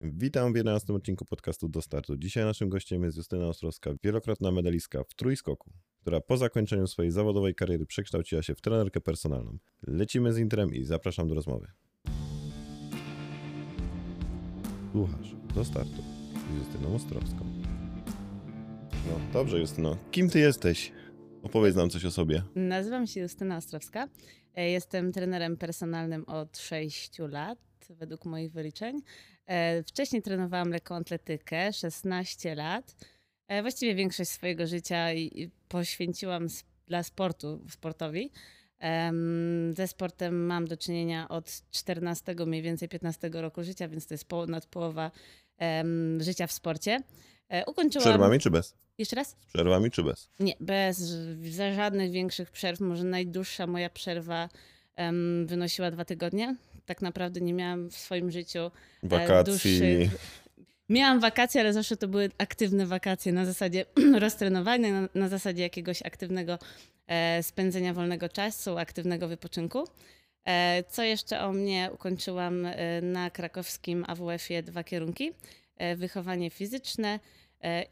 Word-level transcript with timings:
Witam 0.00 0.52
w 0.52 0.56
11 0.56 0.92
odcinku 0.94 1.24
podcastu 1.24 1.68
Do 1.68 1.82
Startu. 1.82 2.16
Dzisiaj 2.16 2.44
naszym 2.44 2.68
gościem 2.68 3.02
jest 3.02 3.16
Justyna 3.16 3.46
Ostrowska, 3.48 3.90
wielokrotna 4.04 4.50
medalistka 4.50 5.04
w 5.04 5.14
trójskoku, 5.14 5.70
która 6.00 6.20
po 6.20 6.36
zakończeniu 6.36 6.86
swojej 6.86 7.10
zawodowej 7.12 7.54
kariery 7.54 7.86
przekształciła 7.86 8.42
się 8.42 8.54
w 8.54 8.60
trenerkę 8.60 9.00
personalną. 9.00 9.58
Lecimy 9.86 10.32
z 10.32 10.38
intrem 10.38 10.74
i 10.74 10.84
zapraszam 10.84 11.28
do 11.28 11.34
rozmowy. 11.34 11.66
Słuchasz 14.92 15.36
Do 15.54 15.64
Startu 15.64 16.02
z 16.54 16.58
Justyną 16.58 16.94
Ostrowską. 16.94 17.44
No 18.92 19.20
dobrze 19.32 19.58
Justyno, 19.60 19.98
kim 20.10 20.30
ty 20.30 20.38
jesteś? 20.38 20.92
Opowiedz 21.42 21.76
nam 21.76 21.90
coś 21.90 22.04
o 22.04 22.10
sobie. 22.10 22.42
Nazywam 22.54 23.06
się 23.06 23.20
Justyna 23.20 23.56
Ostrowska. 23.56 24.08
E, 24.54 24.70
Jestem 24.70 25.12
trenerem 25.12 25.56
personalnym 25.56 26.24
od 26.24 26.58
6 26.58 27.18
lat, 27.18 27.58
według 27.90 28.24
moich 28.24 28.52
wyliczeń. 28.52 29.00
E, 29.46 29.82
Wcześniej 29.82 30.22
trenowałam 30.22 30.70
lekką 30.70 30.94
atletykę, 30.96 31.72
16 31.72 32.54
lat. 32.54 32.96
E, 33.48 33.62
Właściwie 33.62 33.94
większość 33.94 34.30
swojego 34.30 34.66
życia 34.66 35.06
poświęciłam 35.68 36.46
dla 36.86 37.02
sportu, 37.02 37.60
sportowi. 37.70 38.30
Ze 39.76 39.88
sportem 39.88 40.46
mam 40.46 40.66
do 40.66 40.76
czynienia 40.76 41.28
od 41.28 41.62
14, 41.70 42.34
mniej 42.46 42.62
więcej 42.62 42.88
15 42.88 43.30
roku 43.32 43.62
życia, 43.64 43.88
więc 43.88 44.06
to 44.06 44.14
jest 44.14 44.24
ponad 44.24 44.66
połowa 44.66 45.10
życia 46.18 46.46
w 46.46 46.52
sporcie. 46.52 47.00
E, 47.48 47.64
Z 47.64 47.68
Ukończyłam... 47.68 48.02
przerwami 48.08 48.38
czy 48.40 48.50
bez? 48.50 48.74
Jeszcze 48.98 49.16
raz? 49.16 49.28
Z 49.30 49.46
przerwami 49.46 49.90
czy 49.90 50.02
bez? 50.02 50.30
Nie, 50.40 50.54
bez 50.60 51.12
żadnych 51.76 52.10
większych 52.10 52.50
przerw. 52.50 52.80
Może 52.80 53.04
najdłuższa 53.04 53.66
moja 53.66 53.90
przerwa 53.90 54.48
wynosiła 55.46 55.90
dwa 55.90 56.04
tygodnie. 56.04 56.56
Tak 56.86 57.02
naprawdę 57.02 57.40
nie 57.40 57.54
miałam 57.54 57.90
w 57.90 57.96
swoim 57.96 58.30
życiu 58.30 58.58
e, 58.58 58.70
Wakacji. 59.02 59.52
dłuższych. 59.52 60.10
Miałam 60.88 61.20
wakacje, 61.20 61.60
ale 61.60 61.72
zawsze 61.72 61.96
to 61.96 62.08
były 62.08 62.30
aktywne 62.38 62.86
wakacje 62.86 63.32
na 63.32 63.46
zasadzie 63.46 63.84
roztrenowania, 64.18 65.00
na, 65.00 65.08
na 65.14 65.28
zasadzie 65.28 65.62
jakiegoś 65.62 66.02
aktywnego 66.02 66.58
e, 67.06 67.42
spędzenia 67.42 67.94
wolnego 67.94 68.28
czasu, 68.28 68.78
aktywnego 68.78 69.28
wypoczynku. 69.28 69.84
E, 70.44 70.84
co 70.88 71.02
jeszcze 71.02 71.40
o 71.40 71.52
mnie? 71.52 71.90
Ukończyłam 71.94 72.66
e, 72.66 73.02
na 73.02 73.30
krakowskim 73.30 74.04
AWF-ie 74.08 74.62
dwa 74.62 74.84
kierunki. 74.84 75.32
E, 75.76 75.96
wychowanie 75.96 76.50
fizyczne 76.50 77.20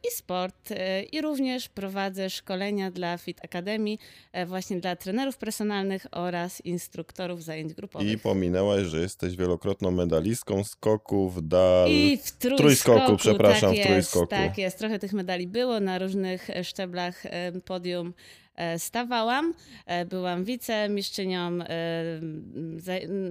i 0.08 0.10
sport. 0.10 0.70
E, 0.70 1.02
I 1.02 1.20
również 1.20 1.68
prowadzę 1.68 2.30
szkolenia 2.30 2.90
dla 2.90 3.18
Fit 3.18 3.44
Academy, 3.44 3.96
e, 4.32 4.46
właśnie 4.46 4.80
dla 4.80 4.96
trenerów 4.96 5.36
personalnych 5.36 6.06
oraz 6.10 6.60
instruktorów 6.60 7.42
zajęć 7.42 7.74
grupowych. 7.74 8.10
I 8.12 8.18
pominęłaś, 8.18 8.82
że 8.82 9.00
jesteś 9.00 9.36
wielokrotną 9.36 9.90
medalistką 9.90 10.64
skoków 10.64 11.48
dal. 11.48 11.90
I 11.90 12.16
w 12.16 12.30
trójskoku, 12.32 12.56
trójskoku, 12.58 13.16
przepraszam, 13.16 13.60
tak 13.60 13.72
w 13.72 13.76
jest, 13.76 13.88
trójskoku. 13.88 14.26
Tak 14.26 14.58
jest, 14.58 14.78
trochę 14.78 14.98
tych 14.98 15.12
medali 15.12 15.46
było, 15.46 15.80
na 15.80 15.98
różnych 15.98 16.50
e, 16.50 16.64
szczeblach 16.64 17.26
e, 17.26 17.52
podium 17.64 18.14
e, 18.56 18.78
stawałam. 18.78 19.54
E, 19.86 20.04
Byłam 20.04 20.44
wicemistrzynią, 20.44 21.58
e, 21.62 22.20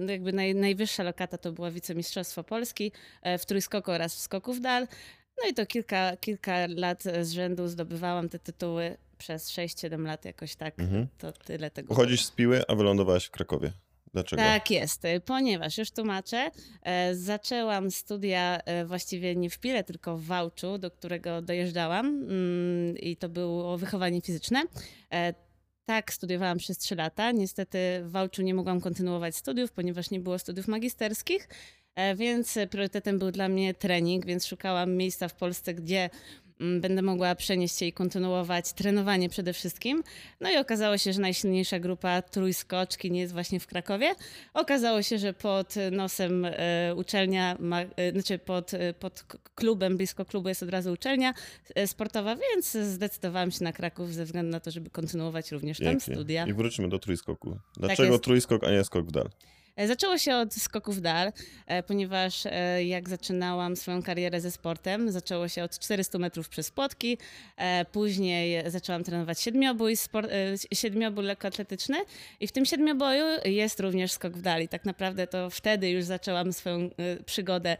jakby 0.08 0.32
naj, 0.32 0.54
najwyższa 0.54 1.02
lokata 1.02 1.38
to 1.38 1.52
była 1.52 1.70
wicemistrzostwo 1.70 2.44
Polski 2.44 2.92
e, 3.22 3.38
w 3.38 3.46
trójskoku 3.46 3.90
oraz 3.90 4.14
w 4.14 4.18
skoku 4.18 4.52
w 4.54 4.60
dal. 4.60 4.86
No 5.42 5.48
i 5.50 5.54
to 5.54 5.66
kilka, 5.66 6.16
kilka 6.16 6.66
lat 6.68 7.02
z 7.22 7.30
rzędu 7.30 7.68
zdobywałam 7.68 8.28
te 8.28 8.38
tytuły 8.38 8.96
przez 9.18 9.50
6-7 9.50 10.06
lat 10.06 10.24
jakoś 10.24 10.56
tak. 10.56 10.80
Mhm. 10.80 11.06
To 11.18 11.32
tyle 11.32 11.70
tego. 11.70 11.88
Pochodzisz 11.88 12.24
z 12.24 12.30
Piły, 12.30 12.62
a 12.68 12.74
wylądowałaś 12.74 13.24
w 13.24 13.30
Krakowie. 13.30 13.72
Dlaczego? 14.12 14.42
Tak 14.42 14.70
jest, 14.70 15.04
y, 15.04 15.20
ponieważ 15.20 15.78
już 15.78 15.90
tłumaczę, 15.90 16.50
e, 16.82 17.14
zaczęłam 17.14 17.90
studia 17.90 18.58
e, 18.64 18.84
właściwie 18.84 19.36
nie 19.36 19.50
w 19.50 19.58
Pile, 19.58 19.84
tylko 19.84 20.16
w 20.16 20.24
Wałczu, 20.24 20.78
do 20.78 20.90
którego 20.90 21.42
dojeżdżałam 21.42 22.06
mm, 22.06 22.98
i 22.98 23.16
to 23.16 23.28
było 23.28 23.78
wychowanie 23.78 24.20
fizyczne. 24.20 24.62
E, 25.12 25.34
Tak, 25.86 26.12
studiowałam 26.12 26.58
przez 26.58 26.78
3 26.78 26.94
lata. 26.96 27.32
Niestety 27.32 27.78
w 28.02 28.10
Wałczu 28.10 28.42
nie 28.42 28.54
mogłam 28.54 28.80
kontynuować 28.80 29.36
studiów, 29.36 29.72
ponieważ 29.72 30.10
nie 30.10 30.20
było 30.20 30.38
studiów 30.38 30.68
magisterskich, 30.68 31.48
więc 32.16 32.58
priorytetem 32.70 33.18
był 33.18 33.30
dla 33.30 33.48
mnie 33.48 33.74
trening, 33.74 34.26
więc 34.26 34.46
szukałam 34.46 34.96
miejsca 34.96 35.28
w 35.28 35.34
Polsce, 35.34 35.74
gdzie 35.74 36.10
mm, 36.60 36.80
będę 36.80 37.02
mogła 37.02 37.34
przenieść 37.34 37.78
się 37.78 37.86
i 37.86 37.92
kontynuować 37.92 38.72
trenowanie 38.72 39.28
przede 39.28 39.52
wszystkim. 39.52 40.02
No 40.40 40.50
i 40.50 40.56
okazało 40.56 40.98
się, 40.98 41.12
że 41.12 41.20
najsilniejsza 41.20 41.78
grupa 41.78 42.22
trójskoczki 42.22 43.10
nie 43.10 43.20
jest 43.20 43.32
właśnie 43.32 43.60
w 43.60 43.66
Krakowie. 43.66 44.14
Okazało 44.54 45.02
się, 45.02 45.18
że 45.18 45.32
pod 45.32 45.74
nosem 45.92 46.44
e, 46.44 46.94
uczelnia, 46.96 47.56
ma, 47.60 47.80
e, 47.80 48.12
znaczy 48.12 48.38
pod, 48.38 48.74
e, 48.74 48.94
pod 48.94 49.24
klubem, 49.54 49.96
blisko 49.96 50.24
klubu 50.24 50.48
jest 50.48 50.62
od 50.62 50.70
razu 50.70 50.92
uczelnia 50.92 51.34
e, 51.74 51.86
sportowa, 51.86 52.36
więc 52.36 52.70
zdecydowałam 52.72 53.50
się 53.50 53.64
na 53.64 53.72
Kraków 53.72 54.14
ze 54.14 54.24
względu 54.24 54.52
na 54.52 54.60
to, 54.60 54.70
żeby 54.70 54.90
kontynuować 54.90 55.52
również 55.52 55.78
tam 55.78 55.86
Pięknie. 55.86 56.14
studia. 56.14 56.46
I 56.46 56.52
wróćmy 56.52 56.88
do 56.88 56.98
trójskoku. 56.98 57.58
Dlaczego 57.76 58.12
jest. 58.12 58.24
trójskok, 58.24 58.64
a 58.64 58.70
nie 58.70 58.84
skok 58.84 59.06
w 59.06 59.10
dal? 59.10 59.30
E, 59.76 59.86
Zaczęło 59.86 60.18
się 60.18 60.36
od 60.36 60.54
skoków 60.54 61.00
dal, 61.00 61.32
e, 61.66 61.82
ponieważ 61.82 62.46
e, 62.46 62.84
jak 62.84 63.08
zaczynałam 63.08 63.76
swoją 63.76 64.02
karierę 64.02 64.40
ze 64.40 64.50
sportem, 64.50 65.10
zaczęło 65.12 65.48
się 65.48 65.62
od 65.64 65.78
400 65.78 66.18
metrów 66.18 66.48
przez 66.48 66.70
płotki, 66.70 67.18
później 67.92 68.70
zaczęłam 68.70 69.04
trenować 69.04 69.40
siedmiobój, 69.40 69.96
sport, 69.96 70.30
siedmiobój 70.74 71.24
lekkoatletyczny 71.24 71.96
i 72.40 72.46
w 72.46 72.52
tym 72.52 72.66
siedmioboju 72.66 73.24
jest 73.44 73.80
również 73.80 74.12
skok 74.12 74.32
w 74.32 74.42
dali. 74.42 74.68
Tak 74.68 74.84
naprawdę 74.84 75.26
to 75.26 75.50
wtedy 75.50 75.90
już 75.90 76.04
zaczęłam 76.04 76.52
swoją 76.52 76.90
przygodę 77.26 77.76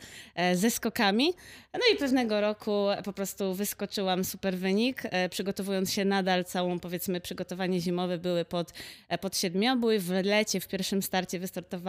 ze 0.54 0.70
skokami. 0.70 1.34
No 1.74 1.80
i 1.94 1.96
pewnego 1.96 2.40
roku 2.40 2.86
po 3.04 3.12
prostu 3.12 3.54
wyskoczyłam 3.54 4.24
super 4.24 4.56
wynik, 4.56 5.02
przygotowując 5.30 5.92
się 5.92 6.04
nadal 6.04 6.44
całą 6.44 6.80
powiedzmy 6.80 7.20
przygotowanie 7.20 7.80
zimowe 7.80 8.18
były 8.18 8.44
pod, 8.44 8.72
pod 9.20 9.36
siedmiobój. 9.36 9.98
W 9.98 10.10
lecie 10.24 10.60
w 10.60 10.68
pierwszym 10.68 11.02
starcie 11.02 11.38
wystartowałam 11.38 11.83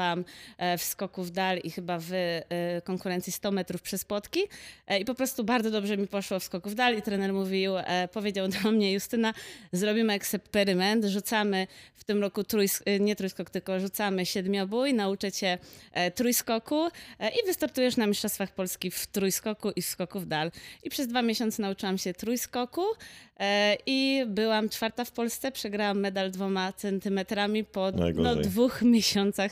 e, 0.58 0.78
w 0.78 0.84
skoku 0.84 1.24
w 1.24 1.32
dal 1.32 1.58
i 1.58 1.72
chyba 1.72 2.00
w 2.00 2.12
e, 2.14 2.42
konkurencji 2.82 3.34
100 3.34 3.52
metrów 3.52 3.82
przez 3.82 4.06
płotki 4.06 4.40
E, 4.88 5.00
i 5.00 5.06
po 5.06 5.16
prostu 5.16 5.44
bardzo 5.44 5.72
dobrze 5.72 5.98
mi 5.98 6.08
poszło 6.08 6.40
w 6.40 6.44
skoku 6.44 6.70
w 6.70 6.76
dal 6.76 6.98
i 6.98 7.02
trener 7.02 7.34
mówił, 7.34 7.74
powiedział 8.14 8.48
do 8.48 8.72
mnie 8.72 8.94
Justyna, 8.94 9.34
zrobimy 9.72 10.14
eksperyment, 10.14 11.06
rzucamy 11.06 11.68
w 11.96 12.04
tym 12.04 12.22
roku 12.22 12.42
trójsk- 12.42 13.00
nie 13.00 13.16
trójskok, 13.16 13.50
tylko 13.50 13.80
rzucamy 13.80 14.26
siedmiobój, 14.26 14.94
nauczę 14.94 15.32
cię 15.32 15.58
trójskoku 16.16 16.88
i 17.20 17.46
wystartujesz 17.46 17.98
na 17.98 18.08
Mistrzostwach 18.08 18.52
Polski 18.52 18.92
w 18.92 19.08
trójskoku 19.08 19.72
i 19.76 19.82
w 19.82 19.86
skoku 19.86 20.20
w 20.20 20.26
dal. 20.26 20.52
I 20.84 20.90
przez 20.90 21.08
dwa 21.08 21.22
miesiące 21.22 21.62
nauczyłam 21.62 21.98
się 21.98 22.14
trójskoku 22.14 22.84
i 23.86 24.24
byłam 24.28 24.70
czwarta 24.70 25.06
w 25.06 25.12
Polsce, 25.12 25.52
przegrałam 25.52 26.00
medal 26.00 26.32
dwoma 26.32 26.74
centymetrami 26.74 27.64
po 27.64 27.92
no, 28.16 28.36
dwóch 28.36 28.82
miesiącach 28.82 29.52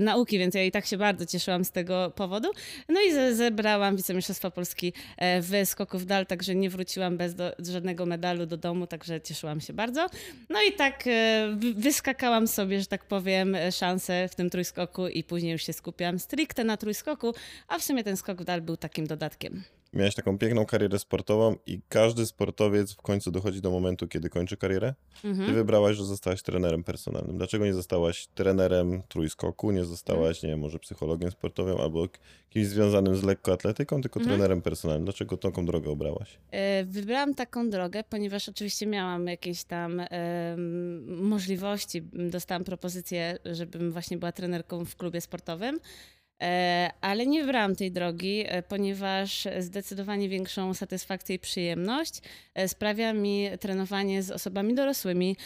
nauki, 0.00 0.38
więc 0.38 0.54
ja 0.54 0.62
i 0.64 0.70
tak 0.70 0.86
się 0.86 0.96
bardzo 0.96 1.26
cieszyłam 1.26 1.64
z 1.64 1.70
tego 1.70 2.12
powodu. 2.16 2.48
No 2.88 3.00
i 3.00 3.12
ze- 3.12 3.34
zebrałam 3.34 3.96
wicemistrzostwa 3.96 4.50
Polski 4.50 4.92
e, 5.16 5.40
w 5.42 5.50
skoku 5.64 5.98
dal, 5.98 6.26
także 6.26 6.54
nie 6.54 6.70
wróciłam 6.70 7.16
bez 7.16 7.34
do, 7.34 7.52
żadnego 7.58 8.06
medalu 8.06 8.46
do 8.46 8.56
domu, 8.56 8.86
także 8.86 9.20
cieszyłam 9.20 9.60
się 9.60 9.72
bardzo. 9.72 10.06
No 10.50 10.62
i 10.62 10.72
tak 10.72 11.04
e, 11.06 11.48
wy- 11.56 11.74
wyskakałam 11.74 12.48
sobie, 12.48 12.80
że 12.80 12.86
tak 12.86 13.04
powiem, 13.04 13.54
e, 13.54 13.72
szansę 13.72 14.28
w 14.28 14.34
tym 14.34 14.50
trójskoku 14.50 15.08
i 15.08 15.24
później 15.24 15.52
już 15.52 15.62
się 15.66 15.72
skupiałam 15.72 16.18
stricte 16.18 16.64
na 16.64 16.76
trójskoku, 16.76 17.34
a 17.68 17.78
w 17.78 17.82
sumie 17.84 18.04
ten 18.04 18.16
skok 18.16 18.42
w 18.42 18.44
dal 18.44 18.62
był 18.62 18.76
takim 18.76 19.06
dodatkiem. 19.06 19.62
Miałeś 19.96 20.14
taką 20.14 20.38
piękną 20.38 20.66
karierę 20.66 20.98
sportową 20.98 21.56
i 21.66 21.80
każdy 21.88 22.26
sportowiec 22.26 22.92
w 22.94 23.02
końcu 23.02 23.30
dochodzi 23.30 23.60
do 23.60 23.70
momentu, 23.70 24.08
kiedy 24.08 24.28
kończy 24.30 24.56
karierę. 24.56 24.94
Ty 25.22 25.28
Mhm. 25.28 25.54
wybrałaś, 25.54 25.96
że 25.96 26.04
zostałaś 26.04 26.42
trenerem 26.42 26.84
personalnym. 26.84 27.36
Dlaczego 27.38 27.64
nie 27.64 27.74
zostałaś 27.74 28.26
trenerem 28.34 29.02
trójskoku, 29.08 29.70
nie 29.70 29.84
zostałaś, 29.84 30.42
nie 30.42 30.48
wiem, 30.48 30.58
może 30.60 30.78
psychologiem 30.78 31.30
sportowym 31.30 31.80
albo 31.80 32.08
kimś 32.50 32.66
związanym 32.66 33.16
z 33.16 33.22
lekkoatletyką, 33.22 34.02
tylko 34.02 34.20
Mhm. 34.20 34.36
trenerem 34.38 34.62
personalnym? 34.62 35.04
Dlaczego 35.04 35.36
taką 35.36 35.66
drogę 35.66 35.90
obrałaś? 35.90 36.38
E, 36.50 36.84
Wybrałam 36.84 37.34
taką 37.34 37.70
drogę, 37.70 38.04
ponieważ 38.08 38.48
oczywiście 38.48 38.86
miałam 38.86 39.26
jakieś 39.26 39.64
tam 39.64 40.02
możliwości. 41.06 42.02
Dostałam 42.12 42.64
propozycję, 42.64 43.38
żebym 43.44 43.92
właśnie 43.92 44.18
była 44.18 44.32
trenerką 44.32 44.84
w 44.84 44.96
klubie 44.96 45.20
sportowym. 45.20 45.80
E, 46.42 46.90
Ale 47.00 47.26
nie 47.26 47.40
wybrałam 47.40 47.76
tej 47.76 47.92
drogi, 47.92 48.44
e, 48.46 48.62
ponieważ 48.62 49.48
zdecydowanie 49.58 50.28
większą 50.28 50.74
satysfakcję 50.74 51.36
i 51.36 51.38
przyjemność 51.38 52.20
e, 52.54 52.68
sprawia 52.68 53.12
mi 53.12 53.48
trenowanie 53.60 54.22
z 54.22 54.30
osobami 54.30 54.74
dorosłymi, 54.74 55.36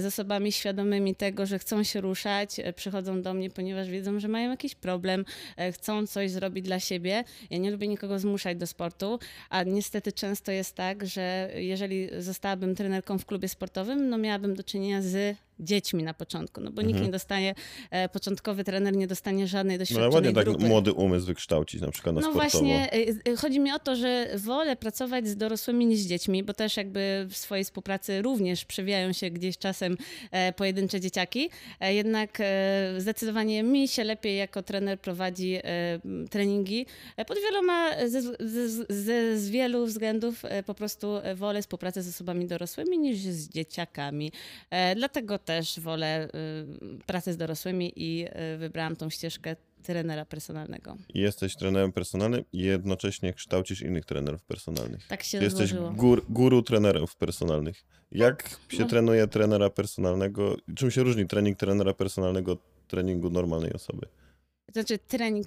z 0.00 0.04
osobami 0.04 0.52
świadomymi 0.52 1.14
tego, 1.14 1.46
że 1.46 1.58
chcą 1.58 1.82
się 1.82 2.00
ruszać, 2.00 2.56
przychodzą 2.76 3.22
do 3.22 3.34
mnie, 3.34 3.50
ponieważ 3.50 3.88
wiedzą, 3.88 4.20
że 4.20 4.28
mają 4.28 4.50
jakiś 4.50 4.74
problem, 4.74 5.24
chcą 5.72 6.06
coś 6.06 6.30
zrobić 6.30 6.64
dla 6.64 6.80
siebie. 6.80 7.24
Ja 7.50 7.58
nie 7.58 7.70
lubię 7.70 7.88
nikogo 7.88 8.18
zmuszać 8.18 8.58
do 8.58 8.66
sportu, 8.66 9.18
a 9.50 9.62
niestety 9.62 10.12
często 10.12 10.52
jest 10.52 10.74
tak, 10.74 11.06
że 11.06 11.50
jeżeli 11.54 12.08
zostałabym 12.18 12.74
trenerką 12.74 13.18
w 13.18 13.26
klubie 13.26 13.48
sportowym, 13.48 14.08
no 14.08 14.18
miałabym 14.18 14.54
do 14.54 14.62
czynienia 14.62 15.02
z 15.02 15.36
dziećmi 15.60 16.02
na 16.02 16.14
początku, 16.14 16.60
no 16.60 16.70
bo 16.70 16.82
nikt 16.82 16.90
Mhm. 16.92 17.06
nie 17.06 17.12
dostanie, 17.12 17.54
e, 17.90 18.08
początkowy 18.08 18.64
trener 18.64 18.96
nie 18.96 19.06
dostanie 19.06 19.46
żadnej 19.48 19.70
No 19.76 19.78
ale 19.78 19.78
doświadczonej 19.78 20.14
ładnie 20.14 20.32
tak 20.32 20.44
grupy. 20.44 20.64
młody 20.66 20.92
umysł 20.92 21.26
wykształcić, 21.26 21.80
na 21.80 21.90
przykład 21.90 22.14
na 22.14 22.20
No 22.20 22.30
sportowo. 22.30 22.50
właśnie, 22.64 22.94
y, 22.94 23.16
y, 23.28 23.36
chodzi 23.36 23.60
mi 23.60 23.72
o 23.72 23.78
to, 23.78 23.96
że 23.96 24.26
wolę 24.36 24.76
pracować 24.76 25.28
z 25.28 25.36
dorosłymi 25.36 25.86
niż 25.86 25.98
z 26.00 26.06
dziećmi, 26.06 26.42
bo 26.42 26.54
też 26.54 26.76
jakby 26.76 27.26
w 27.30 27.36
swojej 27.36 27.64
współpracy 27.64 28.22
również 28.22 28.64
przewijają 28.64 29.12
się 29.12 29.30
gdzieś 29.30 29.58
czasem 29.58 29.96
e, 30.30 30.52
pojedyncze 30.52 31.00
dzieciaki. 31.00 31.50
E, 31.80 31.94
jednak 31.94 32.38
e, 32.40 32.94
zdecydowanie 32.98 33.62
mi 33.62 33.88
się 33.88 34.04
lepiej 34.04 34.36
jako 34.36 34.62
trener 34.62 35.00
prowadzi 35.00 35.54
e, 35.54 35.62
treningi 36.30 36.86
e, 37.16 37.24
pod 37.24 37.38
wieloma, 37.38 37.90
ze, 38.08 38.22
ze, 38.88 39.38
z 39.40 39.50
wielu 39.50 39.86
względów 39.86 40.44
e, 40.44 40.62
po 40.62 40.74
prostu 40.74 41.16
e, 41.16 41.34
wolę 41.34 41.62
współpracę 41.62 42.02
z 42.02 42.08
osobami 42.08 42.46
dorosłymi 42.46 42.98
niż 42.98 43.18
z 43.18 43.48
dzieciakami. 43.48 44.32
E, 44.70 44.94
Dlatego 44.94 45.38
też 45.50 45.80
wolę 45.80 46.06
e, 46.06 46.28
pracę 47.06 47.32
z 47.32 47.36
dorosłymi 47.36 47.92
i 47.96 48.26
e, 48.28 48.56
wybrałam 48.56 48.96
tą 48.96 49.10
ścieżkę 49.10 49.56
trenera 49.82 50.24
personalnego. 50.24 50.96
Jesteś 51.14 51.56
trenerem 51.56 51.92
personalnym 51.92 52.44
i 52.52 52.58
jednocześnie 52.58 53.32
kształcisz 53.34 53.82
innych 53.82 54.04
trenerów 54.04 54.42
personalnych. 54.42 55.06
Tak 55.06 55.22
się 55.22 55.38
Jesteś 55.38 55.74
gór, 55.74 56.24
guru 56.28 56.62
trenerów 56.62 57.16
personalnych. 57.16 57.84
Jak 58.12 58.48
się 58.68 58.82
No. 58.82 58.88
trenuje 58.88 59.26
trenera 59.26 59.70
personalnego? 59.70 60.56
Czym 60.76 60.90
się 60.90 61.02
różni 61.02 61.26
trening 61.26 61.58
trenera 61.58 61.94
personalnego 61.94 62.52
od 62.52 62.60
treningu 62.88 63.30
normalnej 63.30 63.72
osoby? 63.72 64.06
Znaczy 64.72 64.98
trening. 64.98 65.46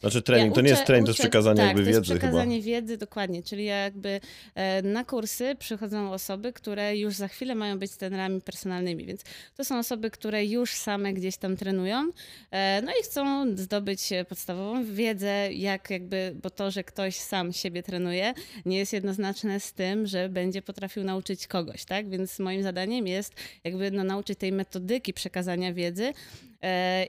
Znaczy 0.00 0.22
trening 0.22 0.50
ja 0.50 0.54
to 0.54 0.60
nie 0.60 0.68
jest 0.68 0.82
uczę- 0.82 0.86
trening, 0.86 1.06
to 1.06 1.10
jest 1.10 1.20
uczę- 1.20 1.22
przekazanie 1.22 1.56
tak, 1.56 1.66
jakby 1.66 1.82
to 1.82 1.88
jest 1.88 2.00
wiedzy 2.00 2.12
chyba. 2.12 2.18
przekazanie 2.20 2.62
wiedzy, 2.62 2.96
dokładnie. 2.96 3.42
Czyli 3.42 3.64
jakby 3.64 4.20
e, 4.54 4.82
na 4.82 5.04
kursy 5.04 5.56
przychodzą 5.58 6.12
osoby, 6.12 6.52
które 6.52 6.96
już 6.96 7.14
za 7.14 7.28
chwilę 7.28 7.54
mają 7.54 7.78
być 7.78 7.92
trenerami 7.96 8.40
personalnymi, 8.40 9.06
więc 9.06 9.22
to 9.56 9.64
są 9.64 9.78
osoby, 9.78 10.10
które 10.10 10.46
już 10.46 10.70
same 10.72 11.12
gdzieś 11.12 11.36
tam 11.36 11.56
trenują, 11.56 12.10
e, 12.50 12.82
no 12.82 12.92
i 13.00 13.02
chcą 13.02 13.46
zdobyć 13.56 14.12
e, 14.12 14.24
podstawową 14.24 14.84
wiedzę, 14.84 15.52
jak 15.52 15.90
jakby, 15.90 16.36
bo 16.42 16.50
to, 16.50 16.70
że 16.70 16.84
ktoś 16.84 17.16
sam 17.16 17.52
siebie 17.52 17.82
trenuje, 17.82 18.34
nie 18.66 18.78
jest 18.78 18.92
jednoznaczne 18.92 19.60
z 19.60 19.72
tym, 19.72 20.06
że 20.06 20.28
będzie 20.28 20.62
potrafił 20.62 21.04
nauczyć 21.04 21.46
kogoś, 21.46 21.84
tak? 21.84 22.08
Więc 22.10 22.38
moim 22.38 22.62
zadaniem 22.62 23.06
jest 23.06 23.32
jakby 23.64 23.90
no, 23.90 24.04
nauczyć 24.04 24.38
tej 24.38 24.52
metodyki 24.52 25.14
przekazania 25.14 25.72
wiedzy, 25.74 26.12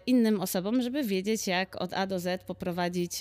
innym 0.06 0.42
osobom, 0.42 0.82
żeby 0.82 1.04
wiedzieć, 1.04 1.48
jak 1.48 1.82
od 1.82 1.94
A 1.94 2.08
do 2.08 2.20
Z 2.20 2.44
poprowadzić, 2.44 3.20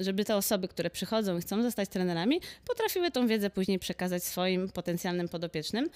żeby 0.00 0.24
te 0.24 0.36
osoby, 0.36 0.68
które 0.68 0.90
przychodzą 0.90 1.38
i 1.38 1.40
chcą 1.40 1.62
zostać 1.62 1.88
trenerami, 1.88 2.40
potrafiły 2.64 3.10
tą 3.10 3.26
wiedzę 3.26 3.50
później 3.50 3.78
przekazać 3.78 4.24
swoim 4.24 4.68
potencjalnym 4.68 5.28
podopiecznym. 5.28 5.88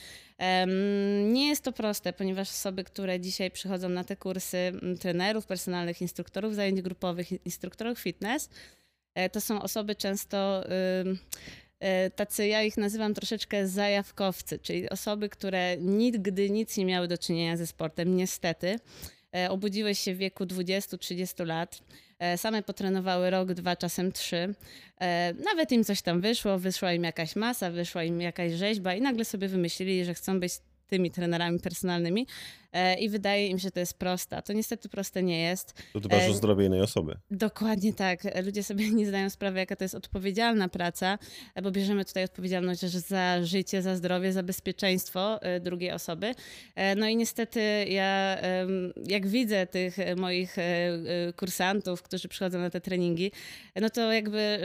Nie 1.33 1.49
jest 1.49 1.65
to 1.65 1.73
proste, 1.73 2.13
ponieważ 2.13 2.51
osoby, 2.51 2.85
które 2.85 3.21
dzisiaj 3.21 3.51
przychodzą 3.51 3.89
na 3.89 4.05
te 4.05 4.17
kursy 4.17 4.73
trenerów 5.01 5.47
personalnych, 5.47 6.03
instruktorów 6.03 6.55
zajęć 6.55 6.83
grupowych, 6.83 7.47
instruktorów 7.47 7.99
fitness, 7.99 8.51
e, 9.15 9.31
to 9.31 9.41
są 9.41 9.63
osoby 9.63 9.95
często. 9.95 10.65
e, 11.81 12.11
Tacy, 12.11 12.47
ja 12.47 12.63
ich 12.63 12.77
nazywam 12.77 13.15
troszeczkę 13.15 13.69
zajawkowcy, 13.69 14.59
czyli 14.59 14.91
osoby, 14.91 15.29
które 15.29 15.77
nigdy 15.77 16.51
nic 16.51 16.77
nie 16.77 16.85
miały 16.85 17.09
do 17.09 17.19
czynienia 17.19 17.57
ze 17.57 17.67
sportem, 17.67 18.17
niestety. 18.17 18.79
E, 19.37 19.51
Obudziły 19.51 19.95
się 19.95 20.15
w 20.15 20.19
wieku 20.19 20.45
20-30 20.45 21.47
lat. 21.47 21.83
E, 22.19 22.39
Same 22.39 22.63
potrenowały 22.63 23.31
rok, 23.31 23.53
dwa, 23.53 23.77
czasem 23.77 24.13
trzy. 24.13 24.55
E, 25.01 25.35
Nawet 25.45 25.73
im 25.73 25.85
coś 25.85 26.03
tam 26.03 26.21
wyszło, 26.21 26.59
wyszła 26.59 26.93
im 26.93 27.05
jakaś 27.05 27.37
masa, 27.37 27.71
wyszła 27.71 28.05
im 28.05 28.21
jakaś 28.21 28.53
rzeźba 28.53 28.95
i 28.95 29.01
nagle 29.01 29.25
sobie 29.25 29.49
wymyślili, 29.49 30.05
że 30.05 30.15
chcą 30.15 30.41
być 30.41 30.53
tymi 30.93 31.11
trenerami 31.11 31.59
personalnymi 31.59 32.27
E, 32.73 32.95
i 32.95 33.09
wydaje 33.09 33.47
im 33.47 33.59
się, 33.59 33.63
że 33.63 33.71
to 33.71 33.81
jest 33.81 33.99
proste. 33.99 34.37
A 34.37 34.43
to 34.43 34.53
niestety 34.53 34.89
proste 34.89 35.23
nie 35.23 35.41
jest. 35.41 35.75
To 35.93 36.01
dbasz 36.01 36.23
e, 36.23 36.31
o 36.31 36.35
zdrowie 36.35 36.67
innej 36.67 36.81
osoby. 36.81 37.17
Dokładnie 37.31 37.93
tak. 37.93 38.45
Ludzie 38.45 38.63
sobie 38.63 38.91
nie 38.91 39.07
zdają 39.07 39.31
sprawy, 39.31 39.59
jaka 39.59 39.77
to 39.77 39.85
jest 39.85 39.95
odpowiedzialna 39.95 40.69
praca, 40.69 41.19
bo 41.63 41.71
bierzemy 41.71 42.05
tutaj 42.05 42.25
odpowiedzialność 42.25 42.81
za 42.81 43.45
życie, 43.45 43.83
za 43.83 43.97
zdrowie, 43.97 44.33
za 44.33 44.43
bezpieczeństwo 44.43 45.43
e, 45.43 45.61
drugiej 45.61 45.91
osoby. 45.91 46.35
E, 46.75 46.97
No 46.97 47.09
i 47.09 47.17
niestety 47.17 47.61
ja, 47.89 48.39
jak 49.07 49.27
widzę 49.27 49.67
tych 49.67 49.99
e, 49.99 50.17
moich 50.17 50.59
e, 50.59 50.63
e, 50.63 51.33
kursantów, 51.33 52.03
którzy 52.03 52.29
przychodzą 52.29 52.59
na 52.59 52.71
te 52.71 52.81
treningi, 52.81 53.33
no 53.81 53.91
to 53.91 54.13
jakby 54.13 54.59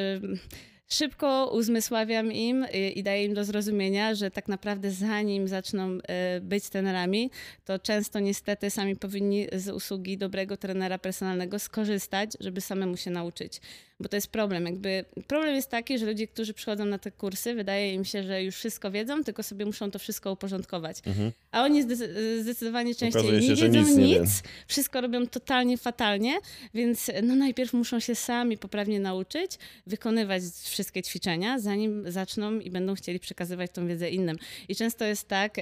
szybko 0.88 1.52
uzmysławiam 1.54 2.32
im 2.32 2.66
i, 2.74 3.00
i 3.00 3.04
daję 3.04 3.26
im 3.26 3.34
do 3.34 3.44
zrozumienia, 3.46 4.16
że 4.16 4.32
tak 4.32 4.48
naprawdę 4.48 4.92
zanim 4.92 5.48
zaczną 5.48 5.98
e, 6.08 6.42
być 6.42 6.70
trenerami, 6.70 7.32
to 7.66 7.80
często 7.80 8.20
niestety 8.20 8.70
sami 8.70 8.96
powinni 8.96 9.48
z 9.54 9.70
usługi 9.70 10.18
dobrego 10.18 10.58
trenera 10.58 10.98
personalnego 10.98 11.60
skorzystać, 11.60 12.32
żeby 12.40 12.62
samemu 12.62 12.98
się 12.98 13.12
nauczyć. 13.12 13.62
Bo 14.00 14.10
to 14.10 14.18
jest 14.18 14.28
problem. 14.28 14.66
Jakby 14.66 15.06
problem 15.28 15.56
jest 15.56 15.70
taki, 15.70 16.00
że 16.00 16.06
ludzie, 16.06 16.28
którzy 16.28 16.54
przychodzą 16.54 16.86
na 16.86 16.98
te 16.98 17.12
kursy, 17.12 17.54
wydaje 17.54 17.94
im 17.94 18.06
się, 18.06 18.24
że 18.24 18.44
już 18.44 18.56
wszystko 18.56 18.92
wiedzą, 18.92 19.24
tylko 19.24 19.44
sobie 19.44 19.66
muszą 19.66 19.92
to 19.92 20.00
wszystko 20.00 20.32
uporządkować. 20.32 20.98
Mhm. 21.06 21.32
A 21.52 21.64
oni 21.64 21.84
zdecy- 21.84 22.42
zdecydowanie 22.42 22.96
częściej 22.96 23.22
Okazuje 23.22 23.42
się, 23.42 23.48
nie 23.48 23.56
wiedzą 23.56 23.80
nic 23.80 23.88
nic, 23.88 23.98
nie 23.98 24.16
wiem. 24.16 24.26
wszystko 24.68 25.02
robią 25.02 25.28
totalnie 25.28 25.78
fatalnie, 25.78 26.38
więc 26.74 27.12
no 27.24 27.36
najpierw 27.36 27.74
muszą 27.74 28.00
się 28.00 28.16
sami 28.16 28.58
poprawnie 28.58 29.00
nauczyć, 29.00 29.52
wykonywać 29.88 30.44
wszystkie 30.64 31.04
ćwiczenia, 31.04 31.60
zanim 31.60 32.12
zaczną 32.12 32.60
i 32.60 32.72
będą 32.72 32.96
chcieli 32.96 33.20
przekazywać 33.20 33.72
tą 33.72 33.88
wiedzę 33.88 34.10
innym. 34.10 34.38
I 34.70 34.76
często 34.76 35.06
jest 35.06 35.28
tak, 35.28 35.56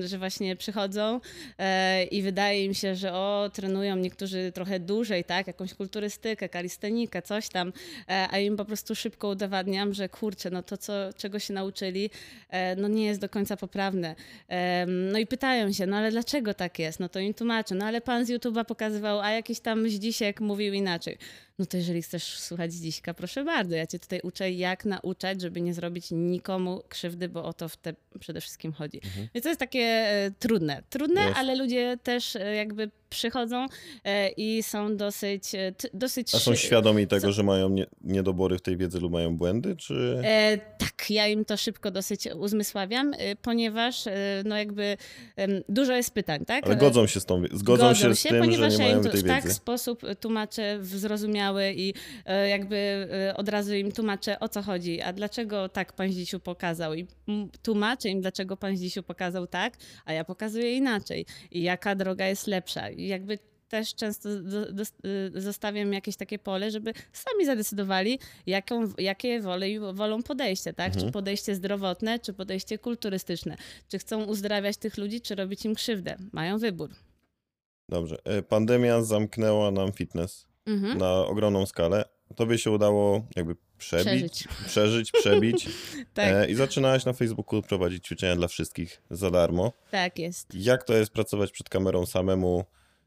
że 0.00 0.18
właśnie 0.18 0.56
przychodzą 0.56 1.20
e, 1.58 2.04
i 2.04 2.22
wydaje 2.22 2.64
im 2.64 2.74
się, 2.74 2.96
że 2.96 3.12
o, 3.12 3.50
trenują 3.54 3.96
niektórzy 3.96 4.52
trochę 4.54 4.80
dłużej, 4.80 5.24
tak, 5.24 5.46
jakąś 5.46 5.74
kulturystykę, 5.74 6.48
kalistenikę, 6.48 7.22
coś 7.22 7.48
tam, 7.48 7.69
e, 8.08 8.28
a 8.30 8.38
im 8.38 8.56
po 8.56 8.64
prostu 8.64 8.94
szybko 8.94 9.28
udowadniam, 9.28 9.94
że 9.94 10.08
kurczę, 10.08 10.50
no 10.50 10.62
to, 10.62 10.76
co, 10.76 10.92
czego 11.16 11.38
się 11.38 11.54
nauczyli, 11.54 12.10
e, 12.50 12.76
no 12.76 12.88
nie 12.88 13.06
jest 13.06 13.20
do 13.20 13.28
końca 13.28 13.56
poprawne. 13.56 14.14
No 15.12 15.18
i 15.18 15.26
pytają 15.26 15.72
się, 15.72 15.86
no 15.86 15.96
ale 15.96 16.10
dlaczego 16.10 16.54
tak 16.54 16.78
jest? 16.78 17.00
No 17.00 17.08
to 17.08 17.18
im 17.18 17.34
tłumaczę, 17.34 17.74
no 17.74 17.86
ale 17.86 18.00
pan 18.00 18.26
z 18.26 18.30
YouTube'a 18.30 18.64
pokazywał, 18.64 19.20
a 19.20 19.30
jakiś 19.30 19.60
tam 19.60 19.88
Zdzisiek 19.88 20.40
mówił 20.40 20.74
inaczej. 20.74 21.18
No 21.60 21.66
to 21.66 21.76
jeżeli 21.76 22.02
chcesz 22.02 22.38
słuchać 22.38 22.72
Zdziśka, 22.72 23.14
proszę 23.14 23.44
bardzo, 23.44 23.74
ja 23.76 23.86
cię 23.86 23.98
tutaj 23.98 24.20
uczę, 24.22 24.50
jak 24.50 24.84
nauczać, 24.84 25.40
żeby 25.40 25.60
nie 25.60 25.74
zrobić 25.74 26.06
nikomu 26.10 26.82
krzywdy, 26.88 27.28
bo 27.28 27.44
o 27.44 27.52
to 27.52 27.68
w 27.68 27.76
te 27.76 27.94
przede 28.20 28.40
wszystkim 28.40 28.72
chodzi. 28.72 29.00
Więc 29.34 29.42
to 29.42 29.48
jest 29.48 29.60
takie 29.60 29.80
e, 29.80 30.30
trudne. 30.38 30.82
Trudne, 30.90 31.20
Jest. 31.24 31.36
ale 31.36 31.56
ludzie 31.56 31.98
też 32.02 32.36
e, 32.36 32.54
jakby 32.54 32.90
przychodzą 33.10 33.66
e, 34.04 34.28
i 34.28 34.62
są 34.62 34.96
dosyć, 34.96 35.44
dosyć 35.94 36.34
A 36.34 36.38
są 36.38 36.54
świadomi 36.54 37.06
tego, 37.06 37.32
że 37.32 37.42
mają 37.42 37.68
nie, 37.68 37.86
niedobory 38.00 38.58
w 38.58 38.62
tej 38.62 38.76
wiedzy 38.76 39.00
lub 39.00 39.12
mają 39.12 39.36
błędy, 39.36 39.76
czy... 39.76 40.22
E, 40.24 40.58
tak, 40.58 41.10
ja 41.10 41.26
im 41.26 41.44
to 41.44 41.56
szybko 41.56 41.90
dosyć 41.90 42.28
uzmysławiam, 42.38 43.14
ponieważ 43.42 44.04
no 44.44 44.56
jakby 44.56 44.96
dużo 45.68 45.92
jest 45.92 46.14
pytań, 46.14 46.44
tak? 46.44 46.66
Ale 46.66 46.76
godzą 46.76 47.06
się 47.06 47.20
z 47.20 47.24
tą, 47.24 47.42
zgodzą 47.52 47.94
się 47.94 48.14
z 48.14 48.22
tym, 48.22 48.32
że 48.32 48.40
ponieważ 48.40 48.78
nie 48.78 48.84
ja 48.84 48.90
im 48.90 48.96
mają 48.96 49.04
to 49.04 49.10
tej 49.10 49.22
w 49.22 49.26
tak 49.26 49.44
wiedzy. 49.44 49.54
sposób 49.54 50.02
tłumaczę 50.20 50.78
w 50.78 50.96
zrozumiały 50.96 51.49
i 51.58 51.94
e, 52.26 52.48
jakby 52.48 52.76
e, 53.30 53.36
od 53.36 53.48
razu 53.48 53.74
im 53.74 53.92
tłumaczę 53.92 54.40
o 54.40 54.48
co 54.48 54.62
chodzi, 54.62 55.00
a 55.00 55.12
dlaczego 55.12 55.68
tak 55.68 55.92
pan 55.92 56.12
Zdzisiu 56.12 56.40
pokazał 56.40 56.94
i 56.94 57.06
tłumaczę 57.62 58.08
im 58.08 58.20
dlaczego 58.20 58.56
pan 58.56 58.76
Zdzisiu 58.76 59.02
pokazał 59.02 59.46
tak, 59.46 59.76
a 60.04 60.12
ja 60.12 60.24
pokazuję 60.24 60.76
inaczej 60.76 61.26
i 61.50 61.62
jaka 61.62 61.94
droga 61.94 62.26
jest 62.26 62.46
lepsza 62.46 62.90
i 62.90 63.06
jakby 63.06 63.38
też 63.70 63.94
często 63.94 64.28
do, 64.42 64.72
do, 64.72 64.82
y, 64.82 65.40
zostawiam 65.40 65.92
jakieś 65.92 66.16
takie 66.16 66.38
pole, 66.38 66.70
żeby 66.70 66.92
sami 67.12 67.46
zadecydowali, 67.46 68.18
jaką, 68.46 68.88
jakie 68.98 69.40
wolę, 69.40 69.66
wolą 69.92 70.22
podejście, 70.22 70.72
tak? 70.72 70.86
Mhm. 70.86 71.06
Czy 71.06 71.12
podejście 71.12 71.54
zdrowotne, 71.54 72.18
czy 72.18 72.32
podejście 72.32 72.78
kulturystyczne. 72.78 73.56
Czy 73.88 73.98
chcą 73.98 74.24
uzdrawiać 74.24 74.76
tych 74.76 74.98
ludzi, 74.98 75.20
czy 75.20 75.34
robić 75.34 75.64
im 75.64 75.74
krzywdę. 75.74 76.16
Mają 76.32 76.58
wybór. 76.58 76.90
Dobrze. 77.88 78.18
E, 78.24 78.42
Pandemia 78.42 79.02
zamknęła 79.02 79.70
nam 79.70 79.92
fitness 79.92 80.49
Mhm. 80.66 80.98
na 80.98 81.12
ogromną 81.26 81.66
skalę. 81.66 82.04
Tobie 82.36 82.58
się 82.58 82.70
udało 82.70 83.26
jakby 83.36 83.56
przebić, 83.78 84.04
Przeżyć. 84.06 84.48
przeżyć 84.66 85.12
przebić. 85.12 85.68
Tak, 86.14 86.26
e, 86.34 86.50
I 86.50 86.54
zaczynałaś 86.54 87.04
na 87.04 87.12
Facebooku 87.12 87.62
prowadzić 87.62 88.06
ćwiczenia 88.06 88.36
dla 88.36 88.48
wszystkich 88.48 89.02
za 89.10 89.30
darmo. 89.30 89.72
tak 89.90 90.18
jest. 90.18 90.54
Jak 90.54 90.84
to 90.84 90.94
jest 90.94 91.12
pracować 91.12 91.50
przed 91.52 91.68
kamerą 91.68 92.06
samemu? 92.06 92.64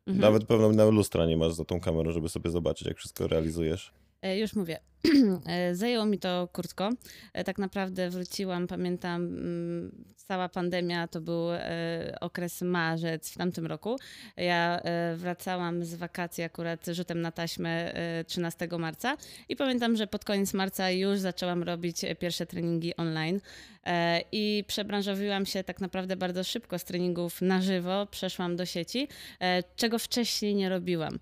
Mhm. 0.07 0.21
Nawet 0.21 0.43
pewno 0.47 0.69
na 0.71 0.85
lustra 0.85 1.25
nie 1.25 1.37
masz 1.37 1.53
za 1.53 1.65
tą 1.65 1.79
kamerą, 1.79 2.11
żeby 2.11 2.29
sobie 2.29 2.49
zobaczyć, 2.49 2.87
jak 2.87 2.97
wszystko 2.97 3.27
realizujesz. 3.27 3.93
E, 4.21 4.39
Już 4.39 4.53
mówię. 4.55 4.79
E, 5.45 5.75
Zajęło 5.75 6.05
mi 6.05 6.19
to 6.19 6.49
krótko. 6.53 6.89
E, 7.33 7.43
Tak 7.43 7.57
naprawdę 7.57 8.09
wróciłam, 8.09 8.67
pamiętam, 8.67 9.21
mm, 9.21 10.05
cała 10.15 10.49
pandemia 10.49 11.07
to 11.07 11.21
był 11.21 11.51
e, 11.51 12.17
okres 12.21 12.61
marzec 12.61 13.31
w 13.31 13.37
tamtym 13.37 13.65
roku. 13.65 13.97
Ja 14.37 14.81
wracałam 15.15 15.85
z 15.85 15.95
wakacji 15.95 16.43
akurat 16.43 16.85
rzutem 16.87 17.21
na 17.21 17.31
taśmę 17.31 17.93
e, 17.95 18.23
13 18.23 18.67
marca 18.79 19.17
i 19.49 19.55
pamiętam, 19.55 19.95
że 19.95 20.07
pod 20.07 20.25
koniec 20.25 20.53
marca 20.53 20.91
już 20.91 21.19
zaczęłam 21.19 21.63
robić 21.63 22.01
pierwsze 22.19 22.45
treningi 22.45 22.95
online. 22.95 23.39
I 24.31 24.63
przebranżowiłam 24.67 25.45
się 25.45 25.63
tak 25.63 25.81
naprawdę 25.81 26.15
bardzo 26.15 26.43
szybko 26.43 26.79
z 26.79 26.83
treningów 26.83 27.41
na 27.41 27.61
żywo, 27.61 28.07
przeszłam 28.11 28.55
do 28.55 28.65
sieci, 28.65 29.07
czego 29.75 29.99
wcześniej 29.99 30.55
nie 30.55 30.69
robiłam. 30.69 31.19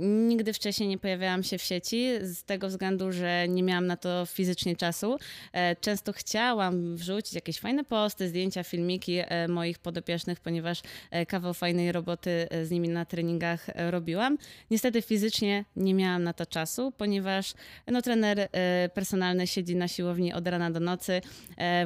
Nigdy 0.00 0.52
wcześniej 0.52 0.88
nie 0.88 0.98
pojawiałam 0.98 1.42
się 1.42 1.58
w 1.58 1.62
sieci 1.62 2.10
z 2.34 2.44
tego 2.44 2.68
względu, 2.68 3.12
że 3.12 3.48
nie 3.48 3.62
miałam 3.62 3.86
na 3.86 3.96
to 3.96 4.26
fizycznie 4.26 4.76
czasu. 4.76 5.16
E, 5.52 5.76
Często 5.76 6.12
chciałam 6.12 6.96
wrzucić 6.96 7.34
jakieś 7.34 7.58
fajne 7.58 7.84
posty, 7.84 8.28
zdjęcia, 8.28 8.64
filmiki 8.64 9.16
e, 9.18 9.48
moich 9.48 9.78
podopiecznych, 9.78 10.40
ponieważ 10.40 10.82
e, 11.10 11.26
kawał 11.26 11.54
fajnej 11.54 11.92
roboty 11.92 12.48
z 12.64 12.70
nimi 12.70 12.88
na 12.88 13.04
treningach 13.04 13.66
robiłam. 13.90 14.38
Niestety 14.70 15.02
fizycznie 15.02 15.64
nie 15.76 15.94
miałam 15.94 16.22
na 16.22 16.32
to 16.32 16.46
czasu, 16.46 16.92
ponieważ 16.92 17.54
no, 17.86 18.02
trener 18.02 18.48
personalny 18.94 19.46
siedzi 19.46 19.76
na 19.76 19.88
siłowni 19.88 20.32
od 20.32 20.48
rana 20.48 20.70
do 20.70 20.80
nocy. 20.80 21.20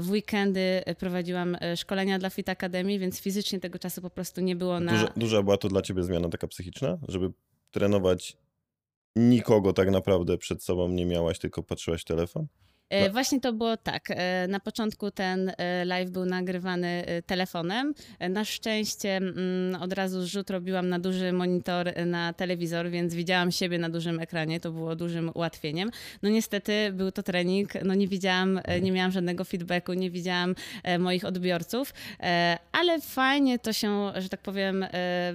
W 0.01 0.11
weekendy 0.11 0.83
prowadziłam 0.99 1.57
szkolenia 1.77 2.19
dla 2.19 2.31
Fit 2.31 2.49
Academy, 2.49 2.99
więc 2.99 3.21
fizycznie 3.21 3.61
tego 3.61 3.79
czasu 3.79 4.03
po 4.03 4.11
prostu 4.11 4.41
nie 4.41 4.57
było 4.57 4.81
na... 4.81 4.93
Duża, 4.93 5.13
duża 5.17 5.43
była 5.43 5.57
to 5.57 5.69
dla 5.69 5.83
ciebie 5.83 6.03
zmiana 6.03 6.29
taka 6.29 6.49
psychiczna, 6.49 6.99
żeby 7.09 7.31
trenować 7.71 8.37
nikogo 9.17 9.73
tak 9.73 9.91
naprawdę 9.91 10.39
przed 10.39 10.63
sobą 10.63 10.89
nie 10.89 11.07
miałaś, 11.07 11.39
tylko 11.39 11.63
patrzyłaś 11.63 12.05
telefon? 12.05 12.47
E. 12.95 13.11
Właśnie 13.11 13.41
to 13.41 13.53
było 13.53 13.77
tak. 13.77 14.11
E, 14.11 14.47
Na 14.49 14.61
początku 14.61 15.11
ten 15.11 15.53
e, 15.59 15.85
live 15.85 16.11
był 16.11 16.25
nagrywany 16.25 17.05
telefonem. 17.27 17.95
Na 18.31 18.45
szczęście 18.45 19.17
mm, 19.17 19.83
od 19.83 19.93
razu 19.93 20.23
zrzut 20.23 20.51
robiłam 20.51 20.89
na 20.89 20.99
duży 20.99 21.33
monitor 21.33 22.07
na 22.07 22.33
telewizor, 22.33 22.91
więc 22.91 23.15
widziałam 23.15 23.53
siebie 23.53 23.79
na 23.79 23.89
dużym 23.89 24.21
ekranie. 24.21 24.61
To 24.61 24.73
było 24.73 24.97
dużym 24.97 25.31
ułatwieniem. 25.35 25.91
No 26.23 26.29
niestety 26.31 26.93
był 26.93 27.13
to 27.13 27.23
trening. 27.23 27.71
No 27.85 27.95
nie 27.95 28.09
widziałam, 28.09 28.61
nie 28.83 28.93
miałam 28.93 29.13
żadnego 29.13 29.45
feedbacku, 29.45 29.93
nie 29.93 30.11
widziałam 30.11 30.55
moich 30.99 31.25
odbiorców, 31.25 31.93
ale 32.73 33.01
fajnie 33.01 33.59
to 33.59 33.73
się, 33.73 34.13
że 34.17 34.29
tak 34.29 34.41
powiem, 34.41 34.87